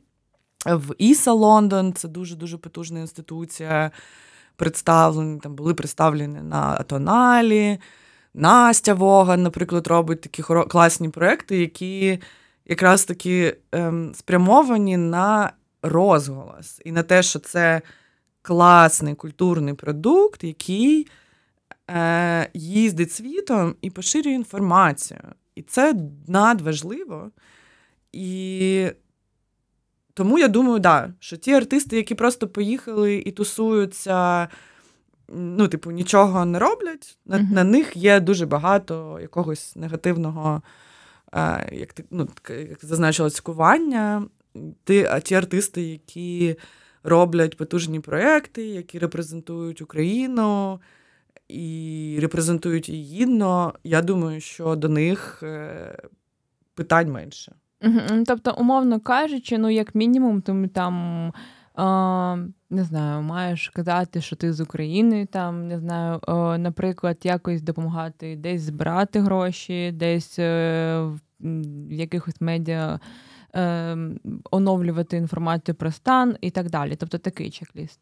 [0.74, 3.90] в Іса Лондон, це дуже-дуже потужна інституція.
[4.56, 7.78] Представлені, там були представлені на Тоналі.
[8.34, 12.18] Настя Воган, наприклад, робить такі класні проекти, які
[12.66, 15.52] якраз таки ем, спрямовані на
[15.82, 17.82] розголос і на те, що це
[18.42, 21.06] класний культурний продукт, який
[21.90, 25.20] е, їздить світом і поширює інформацію.
[25.54, 25.94] І це
[26.26, 27.30] надважливо.
[28.12, 28.90] І
[30.16, 34.48] тому я думаю, да, що ті артисти, які просто поїхали і тусуються,
[35.28, 37.52] ну, типу, нічого не роблять, на, mm-hmm.
[37.52, 40.62] на них є дуже багато якогось негативного,
[41.34, 44.26] е, як ти ну, як зазначила, цькування.
[44.84, 46.56] Ті, а ті артисти, які
[47.02, 50.80] роблять потужні проекти, які репрезентують Україну
[51.48, 55.98] і репрезентують її гідно, я думаю, що до них е,
[56.74, 57.54] питань менше.
[58.26, 61.32] Тобто, умовно кажучи, ну, як мінімум, ти там.
[62.70, 68.36] Не знаю, маєш казати, що ти з України, там не знаю, о, наприклад, якось допомагати
[68.36, 71.10] десь збирати гроші, десь е,
[71.40, 73.00] в якихось медіа
[73.54, 73.96] е,
[74.50, 76.96] оновлювати інформацію про стан і так далі.
[76.96, 77.98] Тобто такий чек-ліст.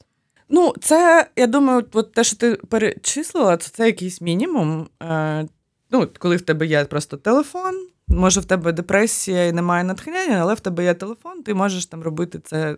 [0.49, 4.89] Ну, це я думаю, от те, що ти перечислила, це, це якийсь мінімум.
[5.03, 5.49] Е,
[5.91, 7.89] Ну, коли в тебе є просто телефон.
[8.09, 12.03] Може, в тебе депресія і немає натхнення, але в тебе є телефон, ти можеш там
[12.03, 12.77] робити це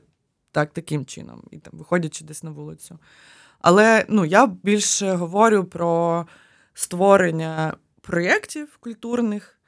[0.52, 2.98] так, таким чином, і там виходячи десь на вулицю.
[3.60, 6.26] Але ну, я більше говорю про
[6.74, 9.58] створення проєктів культурних,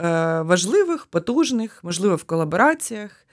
[0.00, 3.26] е, важливих, потужних, можливо, в колабораціях,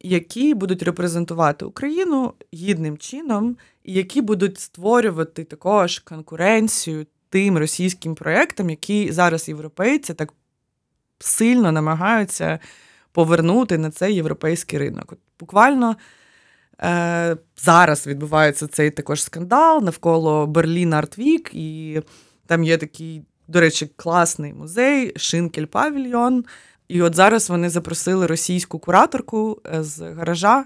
[0.00, 8.70] які будуть репрезентувати Україну гідним чином, і які будуть створювати також конкуренцію тим російським проєктам,
[8.70, 10.32] які зараз європейці так
[11.18, 12.58] сильно намагаються
[13.12, 15.12] повернути на цей європейський ринок.
[15.12, 15.96] От Буквально
[16.82, 22.00] е, зараз відбувається цей також скандал навколо Берлін Артвік, і
[22.46, 26.44] там є такий, до речі, класний музей Шинкель Павільйон.
[26.88, 30.64] І от зараз вони запросили російську кураторку е, з гаража.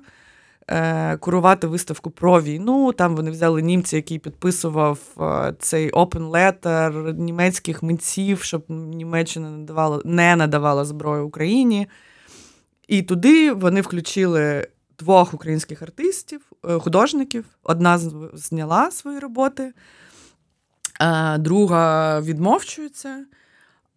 [0.72, 2.92] Е, курувати виставку про війну.
[2.92, 10.02] Там вони взяли німця, який підписував е, цей open letter німецьких митців, щоб Німеччина надавала,
[10.04, 11.88] не надавала зброю Україні.
[12.88, 14.68] І туди вони включили
[14.98, 17.44] двох українських артистів, е, художників.
[17.62, 17.98] Одна
[18.34, 19.72] зняла свої роботи,
[21.38, 23.24] друга відмовчується.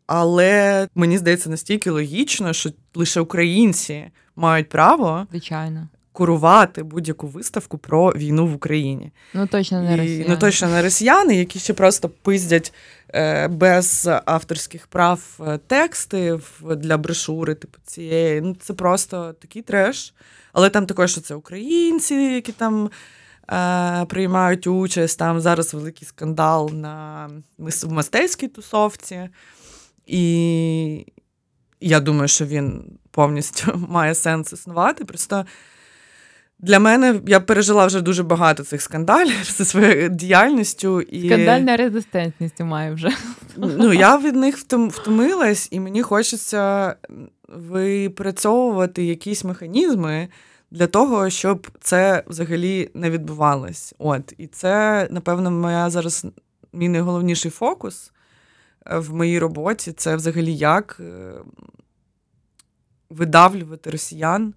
[0.07, 8.11] Але мені здається настільки логічно, що лише українці мають право Звичайно курувати будь-яку виставку про
[8.11, 9.11] війну в Україні.
[9.33, 10.25] Ну точно не росіяни.
[10.29, 12.73] Ну точно не росіяни, які ще просто пиздять
[13.09, 18.41] е, без авторських прав е, тексти для брошури, типу цієї.
[18.41, 20.13] Ну це просто такий треш.
[20.53, 22.89] Але там також що це українці, які там.
[23.51, 29.29] Е, приймають участь, там зараз великий скандал на в мистецькій тусовці,
[30.05, 31.05] і
[31.81, 35.05] я думаю, що він повністю має сенс існувати.
[35.05, 35.45] Просто
[36.59, 41.01] для мене я пережила вже дуже багато цих скандалів зі своєю діяльністю.
[41.01, 41.27] І...
[41.27, 43.09] Скандальна резистентність має вже.
[43.57, 44.57] Ну, Я від них
[44.89, 46.95] втомилась, і мені хочеться
[47.47, 50.27] випрацьовувати якісь механізми
[50.71, 53.95] для того, щоб це взагалі не відбувалось.
[53.99, 54.33] От.
[54.37, 56.25] І це, напевно, моя зараз
[56.73, 58.11] мій найголовніший фокус
[58.85, 61.33] е, в моїй роботі це взагалі як е,
[63.09, 64.53] видавлювати росіян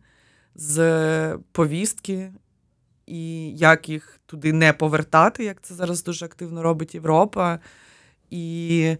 [0.57, 2.33] з повістки,
[3.07, 7.59] і як їх туди не повертати, як це зараз дуже активно робить Європа,
[8.31, 8.97] і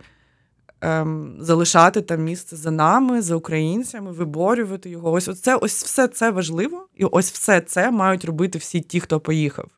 [0.81, 5.13] ем, залишати там місце за нами, за українцями, виборювати його.
[5.13, 9.21] Ось це, ось все це важливо, і ось все це мають робити всі ті, хто
[9.21, 9.71] поїхав.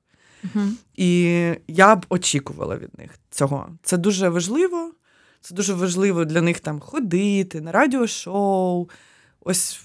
[0.44, 1.32] uh І
[1.68, 3.68] я б очікувала від них цього.
[3.82, 4.92] Це дуже важливо.
[5.40, 8.88] Це дуже важливо для них там ходити на радіошоу.
[9.40, 9.80] Ось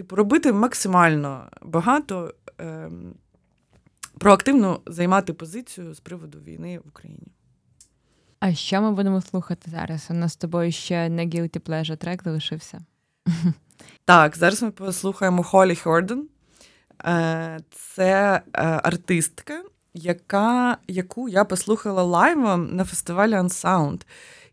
[0.00, 2.90] типу, робити максимально багато, е,
[4.18, 7.26] проактивно займати позицію з приводу війни в Україні.
[8.38, 10.06] А що ми будемо слухати зараз?
[10.10, 12.80] У нас з тобою ще не Guilty Pleasure трек залишився.
[14.04, 16.28] Так, зараз ми послухаємо Холі Хорден.
[17.04, 19.62] Е, це е, артистка,
[19.94, 24.00] яка, яку я послухала лайвом на фестивалі Unsound.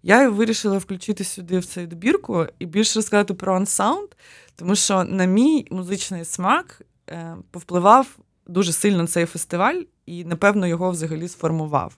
[0.08, 4.08] Я вирішила включити сюди в цю добірку і більше розказати про Unsound,
[4.56, 10.92] тому що на мій музичний смак е, повпливав дуже сильно цей фестиваль, і, напевно, його
[10.92, 11.98] взагалі сформував.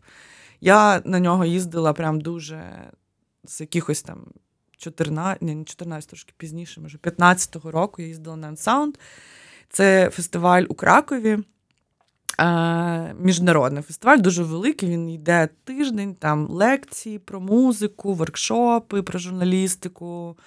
[0.61, 2.91] Я на нього їздила прям дуже
[3.43, 4.25] з якихось там
[4.77, 8.95] 14, ні, не 14, трошки пізніше, може, 15-го року я їздила на Unsound.
[9.69, 11.37] Це фестиваль у Кракові.
[13.19, 14.89] Міжнародний фестиваль дуже великий.
[14.89, 20.37] Він йде тиждень, там лекції про музику, воркшопи, про журналістику,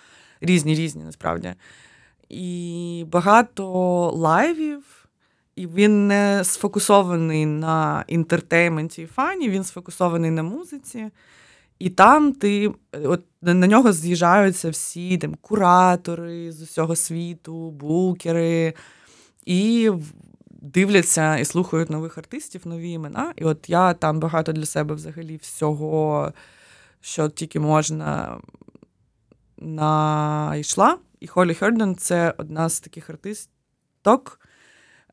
[0.40, 1.54] різні різні насправді.
[2.28, 3.64] І багато
[4.10, 5.08] лайвів,
[5.56, 11.10] і він не сфокусований на інтертейменті і фані, він сфокусований на музиці.
[11.78, 18.74] І там ти от на нього з'їжджаються всі там куратори з усього світу, букери,
[19.46, 19.90] і
[20.62, 23.32] дивляться і слухають нових артистів, нові імена.
[23.36, 26.32] І от я там багато для себе взагалі всього,
[27.00, 28.40] що тільки можна
[29.58, 30.98] знайшла.
[31.20, 34.40] І Холі Херндон це одна з таких артисток,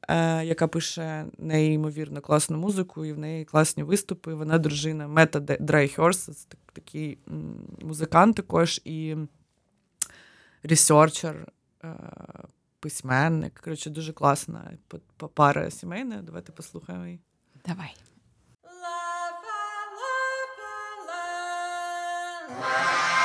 [0.09, 4.33] е, яка пише неймовірно класну музику, і в неї класні виступи.
[4.33, 7.17] Вона дружина Мета Драйхерста, це такий
[7.81, 9.15] музикант також і
[10.63, 11.47] ресерчер,
[11.83, 11.95] е,
[12.79, 13.59] письменник.
[13.59, 14.71] Коротше, дуже класна
[15.33, 16.21] пара сімейна.
[16.21, 17.19] Давайте послухаємо її.
[17.65, 17.95] Давай.
[18.63, 19.93] Love, love,
[22.57, 23.18] love,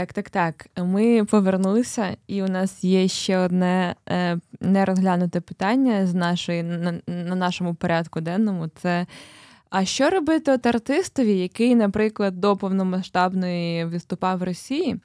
[0.00, 0.66] Так, так, так.
[0.86, 7.34] Ми повернулися, і у нас є ще одне е, нерозглянуте питання з нашої на, на
[7.34, 8.68] нашому порядку денному.
[8.68, 9.06] Це
[9.70, 15.00] а що робити от артистові, який, наприклад, до повномасштабної виступав в Росії?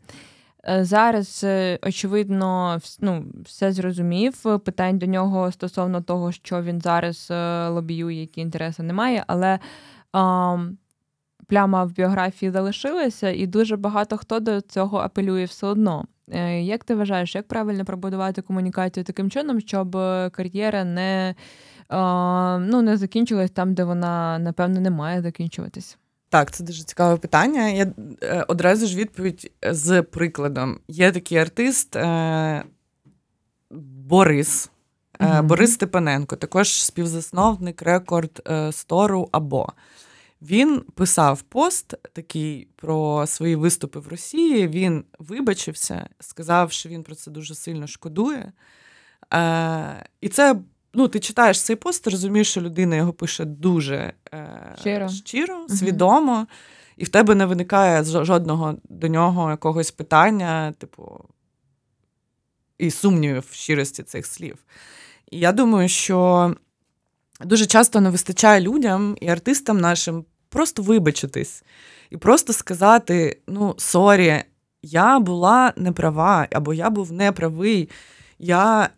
[0.70, 4.60] Е, зараз, е, очевидно, ну, все зрозумів.
[4.66, 9.60] Питань до нього стосовно того, що він зараз е, лобіює, які інтереси немає, але
[10.12, 10.58] а,
[11.48, 16.06] пляма в біографії залишилася, і дуже багато хто до цього апелює все одно.
[16.62, 19.92] Як ти вважаєш, як правильно пробудувати комунікацію таким чином, щоб
[20.32, 21.36] кар'єра не
[22.60, 25.98] ну, не закінчилась там, де вона, напевно, не має закінчуватись?
[26.30, 27.68] Так, це дуже цікаве питання.
[27.68, 27.94] Я
[28.24, 30.80] е, одразу ж відповідь з прикладом.
[30.88, 32.64] Є такий артист е,
[34.08, 34.70] Борис.
[35.20, 35.44] Mm-hmm.
[35.44, 39.68] Борис Степаненко, також співзасновник рекорд е, стору або.
[40.50, 44.68] Він писав пост такий про свої виступи в Росії.
[44.68, 48.52] Він вибачився, сказав, що він про це дуже сильно шкодує.
[49.34, 50.56] Е, І це
[50.94, 56.48] ну, ти читаєш цей пост, розумієш, що людина його пише дуже е, щиро, щиро свідомо,
[56.98, 61.20] і в тебе не виникає жодного до нього якогось питання, типу,
[62.78, 64.66] і сумнівів в щирості цих слів.
[65.32, 66.56] І я думаю, що
[67.42, 70.26] дуже часто не вистачає людям і артистам нашим
[70.56, 71.64] просто вибачитись
[72.10, 74.44] і просто сказати: ну, sorry,
[74.84, 77.90] я була неправа, або я був неправий.
[78.40, 78.90] Я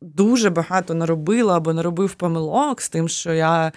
[0.00, 3.72] дуже багато наробила або наробив помилок з тим, що я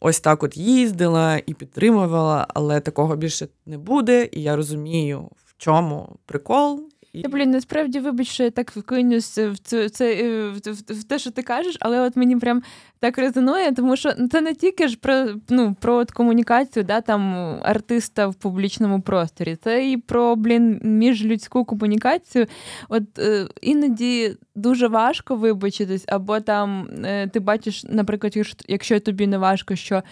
[0.00, 4.28] ось так от їздила і підтримувала, але такого більше не буде.
[4.32, 6.91] І я розумію, в чому прикол.
[7.14, 11.18] Я, блін, насправді, вибач, що я так вклинюсь в це, це в, в, в те,
[11.18, 12.62] що ти кажеш, але от мені прям
[13.00, 17.34] так резонує, тому що це не тільки ж про ну, про от комунікацію да, там,
[17.62, 22.46] артиста в публічному просторі, це і про блін, міжлюдську комунікацію.
[22.88, 28.36] От е, іноді дуже важко вибачитись, або там е, ти бачиш, наприклад,
[28.68, 30.02] якщо тобі не важко, що.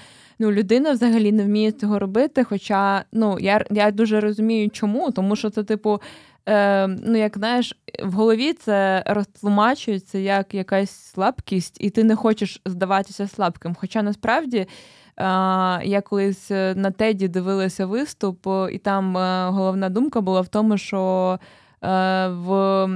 [0.43, 2.45] Ну, людина взагалі не вміє цього робити.
[2.45, 6.01] Хоча ну я я дуже розумію, чому, тому що це, типу,
[6.49, 12.61] е, ну, як знаєш, в голові це розтлумачується як якась слабкість, і ти не хочеш
[12.67, 13.75] здаватися слабким.
[13.75, 14.59] Хоча насправді.
[14.59, 14.67] Е,
[15.85, 20.79] я колись е, на Теді дивилася виступ, і там е, головна думка була в тому,
[20.79, 21.39] що
[21.83, 22.87] в,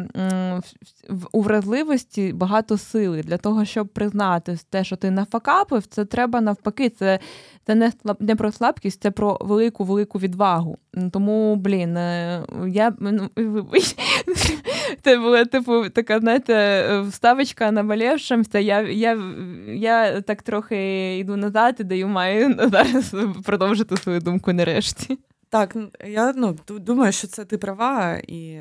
[1.08, 6.40] в у вразливості багато сили для того, щоб признати те, що ти нафакапив, це треба
[6.40, 6.90] навпаки.
[6.90, 7.18] Це
[7.66, 10.78] це не не про слабкість, це про велику велику відвагу.
[11.12, 13.30] Тому, блін, е, я ну,
[15.02, 18.58] це була типу така, знаєте, вставочка на болевшемся.
[18.58, 19.22] Я я,
[19.68, 25.18] я так трохи йду назад і даю маю зараз продовжити свою думку нарешті.
[25.48, 25.76] Так,
[26.06, 28.60] я ну, думаю, що це ти права, і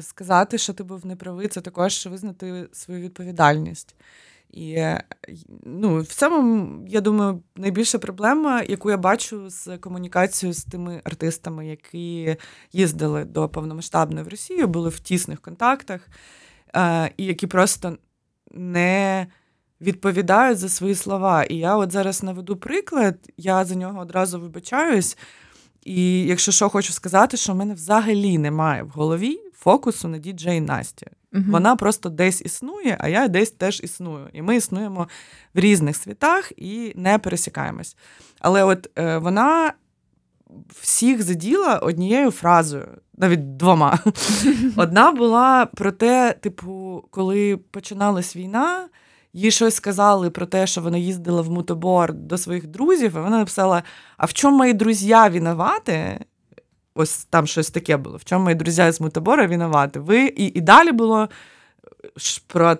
[0.00, 3.96] сказати, що ти був неправий, це також визнати свою відповідальність.
[4.50, 4.84] І
[5.64, 11.66] ну, в цьому, я думаю, найбільша проблема, яку я бачу з комунікацією з тими артистами,
[11.66, 12.36] які
[12.72, 16.08] їздили до повномасштабної в Росію, були в тісних контактах,
[16.76, 17.96] е, і які просто
[18.50, 19.26] не
[19.80, 21.44] відповідають за свої слова.
[21.44, 25.16] І я от зараз наведу приклад, я за нього одразу вибачаюсь.
[25.88, 30.60] І якщо що, хочу сказати, що в мене взагалі немає в голові фокусу на діджей
[30.60, 31.06] Насті.
[31.32, 31.44] Угу.
[31.48, 34.28] Вона просто десь існує, а я десь теж існую.
[34.32, 35.08] І ми існуємо
[35.54, 37.96] в різних світах і не пересікаємось.
[38.40, 39.72] Але от е, вона
[40.80, 43.98] всіх заділа однією фразою, навіть двома.
[44.76, 48.88] Одна була про те, типу, коли починалась війна
[49.32, 53.38] їй щось сказали про те, що вона їздила в мутобор до своїх друзів, і вона
[53.38, 53.82] написала:
[54.16, 56.24] А в чому мої друзі виновати?
[56.94, 58.16] Ось там щось таке було.
[58.16, 60.00] В чому мої друзі з мутобора виновати?
[60.00, 61.28] Ви і, і далі було
[62.46, 62.76] про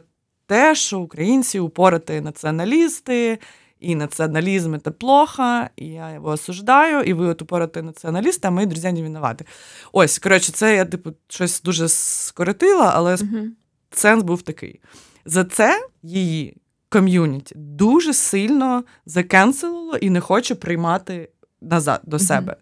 [0.46, 3.38] те, що українці упороти націоналісти.
[3.80, 8.66] І націоналізм це плохо, і я його осуждаю, і ви от упорати націоналісти, а мої
[8.66, 9.44] друзі не винувати.
[9.92, 13.48] Ось, коротше, це я типу щось дуже скоротила, але uh
[13.90, 14.80] сенс був такий.
[15.28, 16.56] За це її
[16.88, 21.28] ком'юніті дуже сильно закенселило і не хоче приймати
[21.60, 22.56] назад до себе.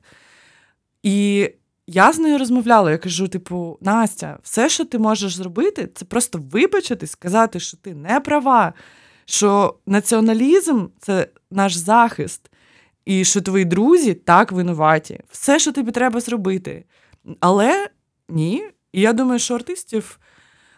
[1.02, 1.50] І
[1.86, 6.38] я з нею розмовляла, я кажу: типу, Настя, все, що ти можеш зробити, це просто
[6.50, 8.72] вибачитись, сказати, що ти не права,
[9.24, 12.50] що націоналізм це наш захист,
[13.04, 15.20] і що твої друзі так винуваті.
[15.30, 16.84] Все, що тобі треба зробити.
[17.40, 17.88] Але
[18.28, 18.64] ні.
[18.92, 20.18] І я думаю, що артистів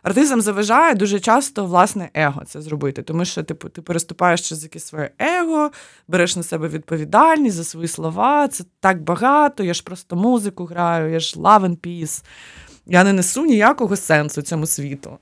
[0.02, 3.02] артистам заважає дуже часто власне его це зробити.
[3.02, 5.70] Тому що типу, ти переступаєш через якесь своє его,
[6.08, 8.48] береш на себе відповідальність за свої слова.
[8.48, 9.64] Це так багато.
[9.64, 12.24] Я ж просто музику граю, я ж love and peace.
[12.90, 15.18] Я не несу ніякого сенсу цьому світу.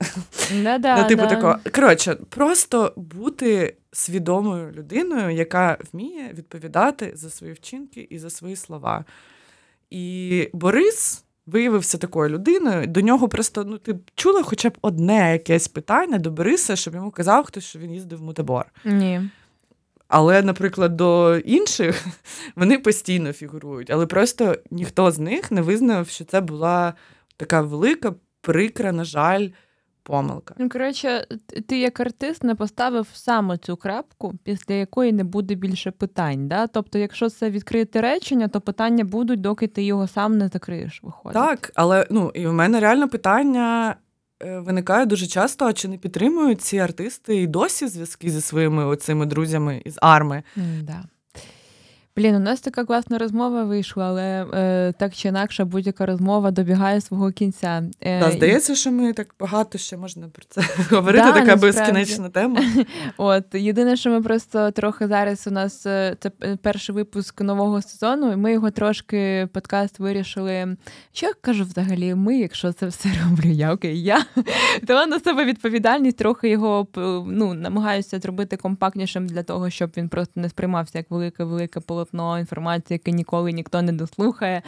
[0.63, 1.29] Да-да, Ну, типу, да.
[1.29, 1.55] такого.
[1.75, 9.05] Коротше, просто бути свідомою людиною, яка вміє відповідати за свої вчинки і за свої слова.
[9.89, 12.87] І Борис виявився такою людиною.
[12.87, 17.11] До нього просто ну ти чула хоча б одне якесь питання до Бориса, щоб йому
[17.11, 18.65] казав хтось, що він їздив в мутабор.
[18.85, 19.29] Ні.
[20.07, 22.05] Але, наприклад, до інших
[22.55, 26.93] вони постійно фігурують, але просто ніхто з них не визнав, що це була
[27.37, 29.49] така велика, прикра, на жаль,
[30.07, 30.55] помилка.
[30.57, 31.27] Ну, коротше,
[31.67, 36.47] ти як артист не поставив саме цю крапку, після якої не буде більше питань.
[36.47, 36.67] Да?
[36.67, 40.99] Тобто, якщо це відкрите речення, то питання будуть, доки ти його сам не закриєш.
[41.03, 41.33] Виходить.
[41.33, 43.95] Так, але ну і в мене реально питання
[44.43, 48.85] е, виникає дуже часто: а чи не підтримують ці артисти і досі зв'язки зі своїми
[48.85, 50.43] оцими друзями із арми?
[50.57, 51.03] М, Да.
[52.17, 57.01] Блін, у нас така класна розмова вийшла, але е, так чи інакше будь-яка розмова добігає
[57.01, 57.83] свого кінця.
[58.01, 60.61] Е, Да, і- здається, що ми так багато ще можна про це
[60.95, 61.23] говорити.
[61.23, 62.61] Да, така безкінечна тема.
[63.17, 67.81] От єдине, що ми просто трохи зараз у нас е, це е, перший випуск нового
[67.81, 70.77] сезону, і ми його трошки подкаст вирішили.
[71.13, 72.15] Що я кажу взагалі?
[72.15, 74.25] Ми, якщо це все роблю, я окей, я
[74.87, 76.87] то на себе відповідальність, трохи його
[77.27, 81.79] ну, намагаюся зробити компактнішим для того, щоб він просто не сприймався як велике велике
[82.11, 84.61] полотно інформації, яке ніколи ніхто не дослухає.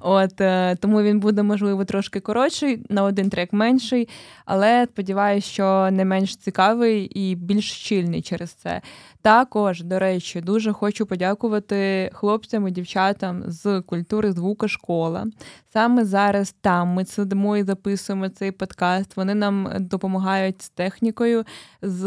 [0.00, 4.08] От е, тому він буде можливо трошки коротший, на один трек менший,
[4.44, 8.82] але сподіваюся, що не менш цікавий і більш щільний через це.
[9.26, 15.26] Також, до речі, дуже хочу подякувати хлопцям і дівчатам з культури звука школа.
[15.72, 19.16] Саме зараз там ми сидимо і записуємо цей подкаст.
[19.16, 21.44] Вони нам допомагають з технікою,
[21.82, 21.98] з,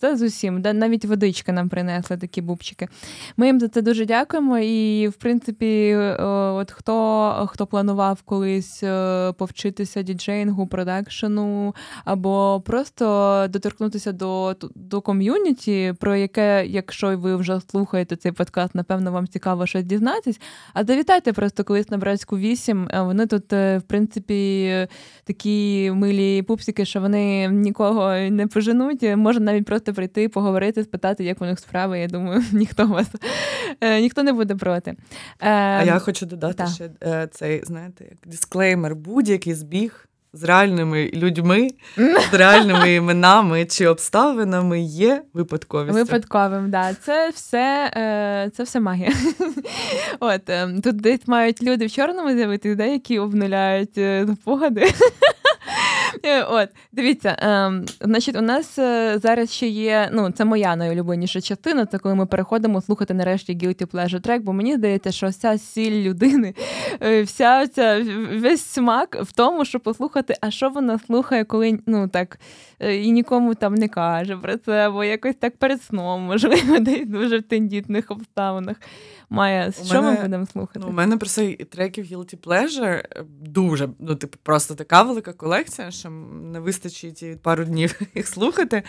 [0.00, 0.62] з, з усім.
[0.62, 2.88] Да, навіть водички нам принесли такі бубчики.
[3.36, 4.58] Ми їм за це дуже дякуємо.
[4.58, 11.74] І, в принципі, е, от хто, хто планував колись е, повчитися діджеїнгу, продакшену,
[12.04, 19.12] або просто доторкнутися до, до ком'юніті, про яке, якщо ви вже слухаєте цей подкаст, напевно,
[19.12, 20.40] вам цікаво щось дізнатись.
[20.74, 22.88] А завітайте просто колись на братську 8.
[22.92, 24.86] Е, Вони тут, е, в принципі,
[25.24, 29.16] такі милі пупсики, що вони нікого не поженуть.
[29.16, 32.00] Можна навіть просто прийти, поговорити, спитати, як у них справи.
[32.00, 33.08] Я думаю, ніхто вас
[33.80, 34.94] е, ніхто не буде проти.
[35.38, 36.90] А я хочу додати ще
[37.30, 41.68] цей, знаєте, як дисклеймер, будь-який збіг з реальними людьми,
[42.30, 45.98] з реальними іменами чи обставинами є випадковістю.
[45.98, 46.94] Випадковим, да.
[46.94, 49.12] Це все, е, це все магія.
[50.20, 54.92] От, е, тут десь мають люди в чорному з'явитися, да, які обнуляють е, спогади.
[56.24, 60.10] Е, От, дивіться, ем, значить, у нас е, зараз ще є.
[60.12, 61.86] Ну, це моя найулюбленіша частина.
[61.86, 66.02] Це коли ми переходимо слухати нарешті Guilty Pleasure Track, бо мені здається, що вся сіль
[66.02, 66.54] людини,
[67.02, 72.08] е, вся ця весь смак в тому, щоб послухати, а що вона слухає, коли ну
[72.08, 72.38] так
[72.80, 77.38] і нікому там не каже про це, або якось так перед сном, можливо, десь дуже
[77.38, 78.76] в тендітних обставинах.
[79.32, 80.80] Має, У що ми будемо слухати?
[80.82, 85.90] Ну, у мене просто треків Guilty Pleasure е, дуже, ну, типу, просто така велика колекція,
[85.90, 86.10] що
[86.42, 88.82] не вистачить і пару днів їх слухати.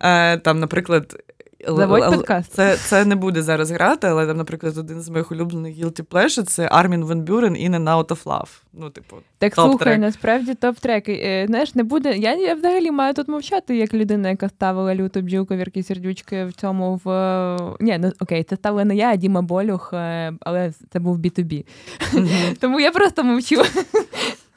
[0.00, 1.33] Е, там, наприклад,
[1.68, 2.52] Заводь подкаст.
[2.52, 6.42] Це, це не буде зараз грати, але там, наприклад, один з моїх улюблених Guilty Pleasure
[6.42, 8.48] це Армін Ван Бюрен In and Out of Love.
[8.72, 9.68] Ну, типу, Так топ-трек.
[9.70, 11.10] слухай, насправді топ-трек.
[11.10, 12.16] Е, Знаєш, не буде.
[12.16, 16.52] Я, я взагалі маю тут мовчати, як людина, яка ставила люту бджілку вірки сердючки в
[16.52, 17.76] цьому в.
[17.80, 21.64] Ні, ну окей, це ставила не я, а Діма Болюх, е, але це був B2B.
[22.60, 23.62] Тому я просто мовчу.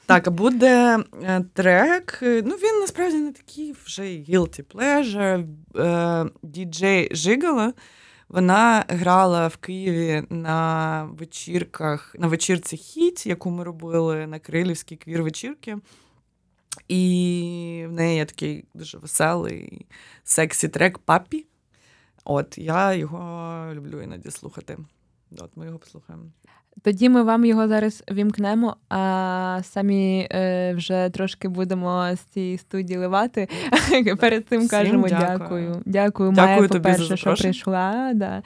[0.08, 2.18] Так, буде е, трек.
[2.22, 5.46] Ну, він насправді не такий вже guilty pleasure.
[5.76, 7.72] Е, Діджей Жигала.
[8.28, 15.76] Вона грала в Києві на вечірках, на вечірці Хіт, яку ми робили на Крилівській квір-вечірки.
[16.88, 19.86] І в неї є такий дуже веселий
[20.24, 21.46] сексі трек Папі.
[22.24, 24.78] От я його люблю іноді слухати.
[25.38, 26.24] От ми його послухаємо.
[26.82, 32.98] Тоді ми вам його зараз вімкнемо, а самі е, вже трошки будемо з цієї студії
[32.98, 33.48] ливати.
[34.20, 35.38] Перед цим Всім кажемо дякую.
[35.38, 35.82] дякую.
[35.86, 38.12] Дякую, Дякую Майя, тобі по-перше, що прийшла.
[38.14, 38.42] Да.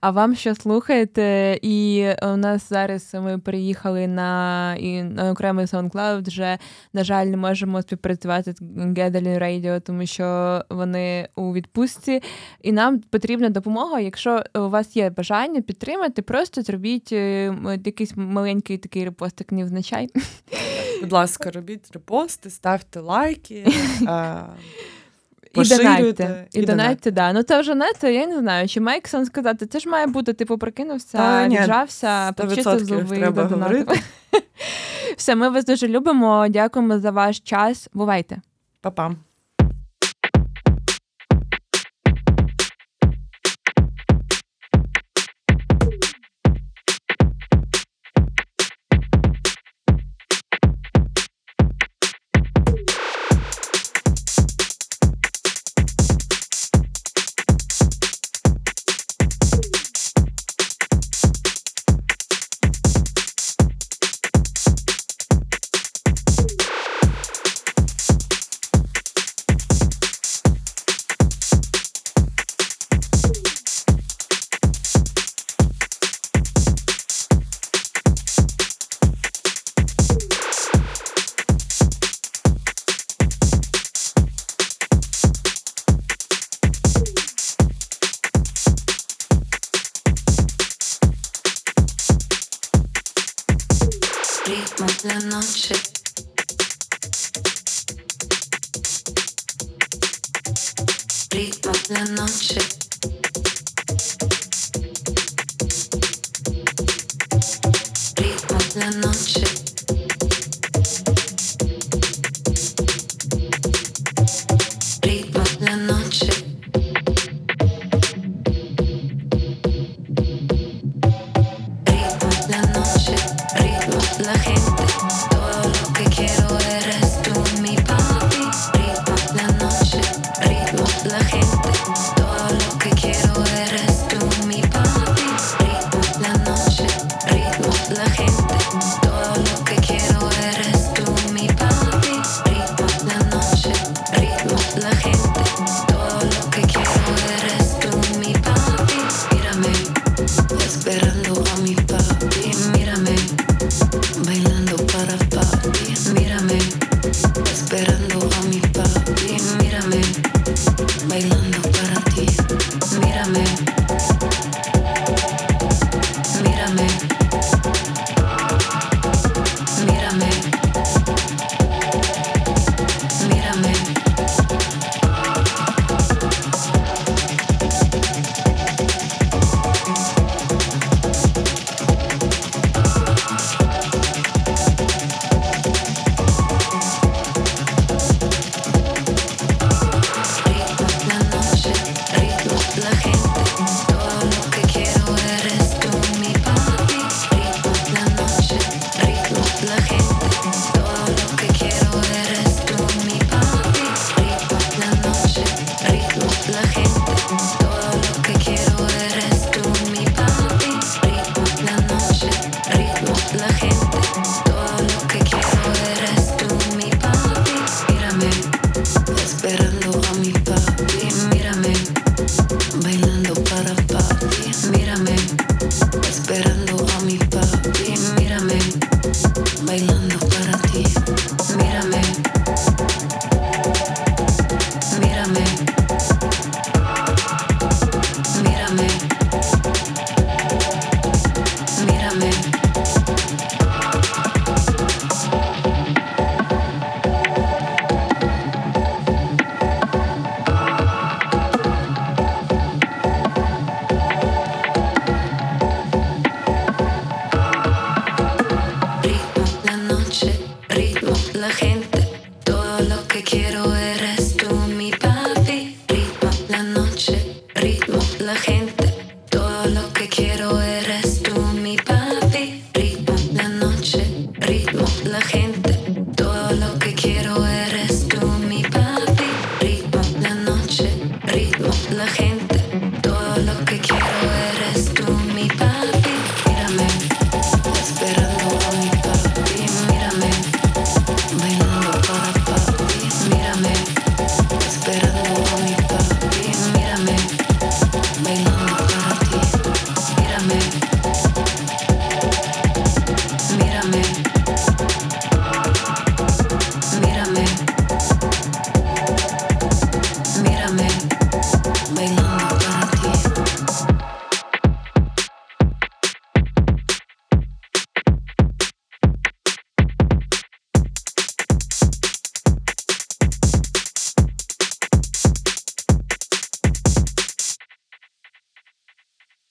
[0.00, 1.58] А вам що слухаєте?
[1.62, 6.58] І е, у нас зараз ми приїхали на і на окремий SoundCloud, Вже
[6.92, 12.22] на жаль, не можемо співпрацювати з Gathering Radio, тому що вони у відпустці,
[12.62, 14.00] і нам потрібна допомога.
[14.00, 17.54] Якщо у вас є бажання підтримати, просто зробіть е,
[17.84, 20.08] якийсь маленький такий репостик, невзначай.
[21.00, 23.66] Будь ласка, робіть репости, ставте лайки.
[24.02, 24.36] Е,
[25.56, 26.46] І донайте.
[26.52, 27.32] І, і донайте, да.
[27.32, 28.68] Ну це вже не це, я не знаю.
[28.68, 29.66] Чи має сенс сказати?
[29.66, 31.18] Це ж має бути, типу, прикинувся,
[31.62, 33.16] віджався, почистив зуби.
[33.18, 34.00] Треба говорити.
[35.16, 36.46] Все, ми вас дуже любимо.
[36.48, 37.88] Дякуємо за ваш час.
[37.94, 38.40] Бувайте.
[38.80, 39.16] Па-пам.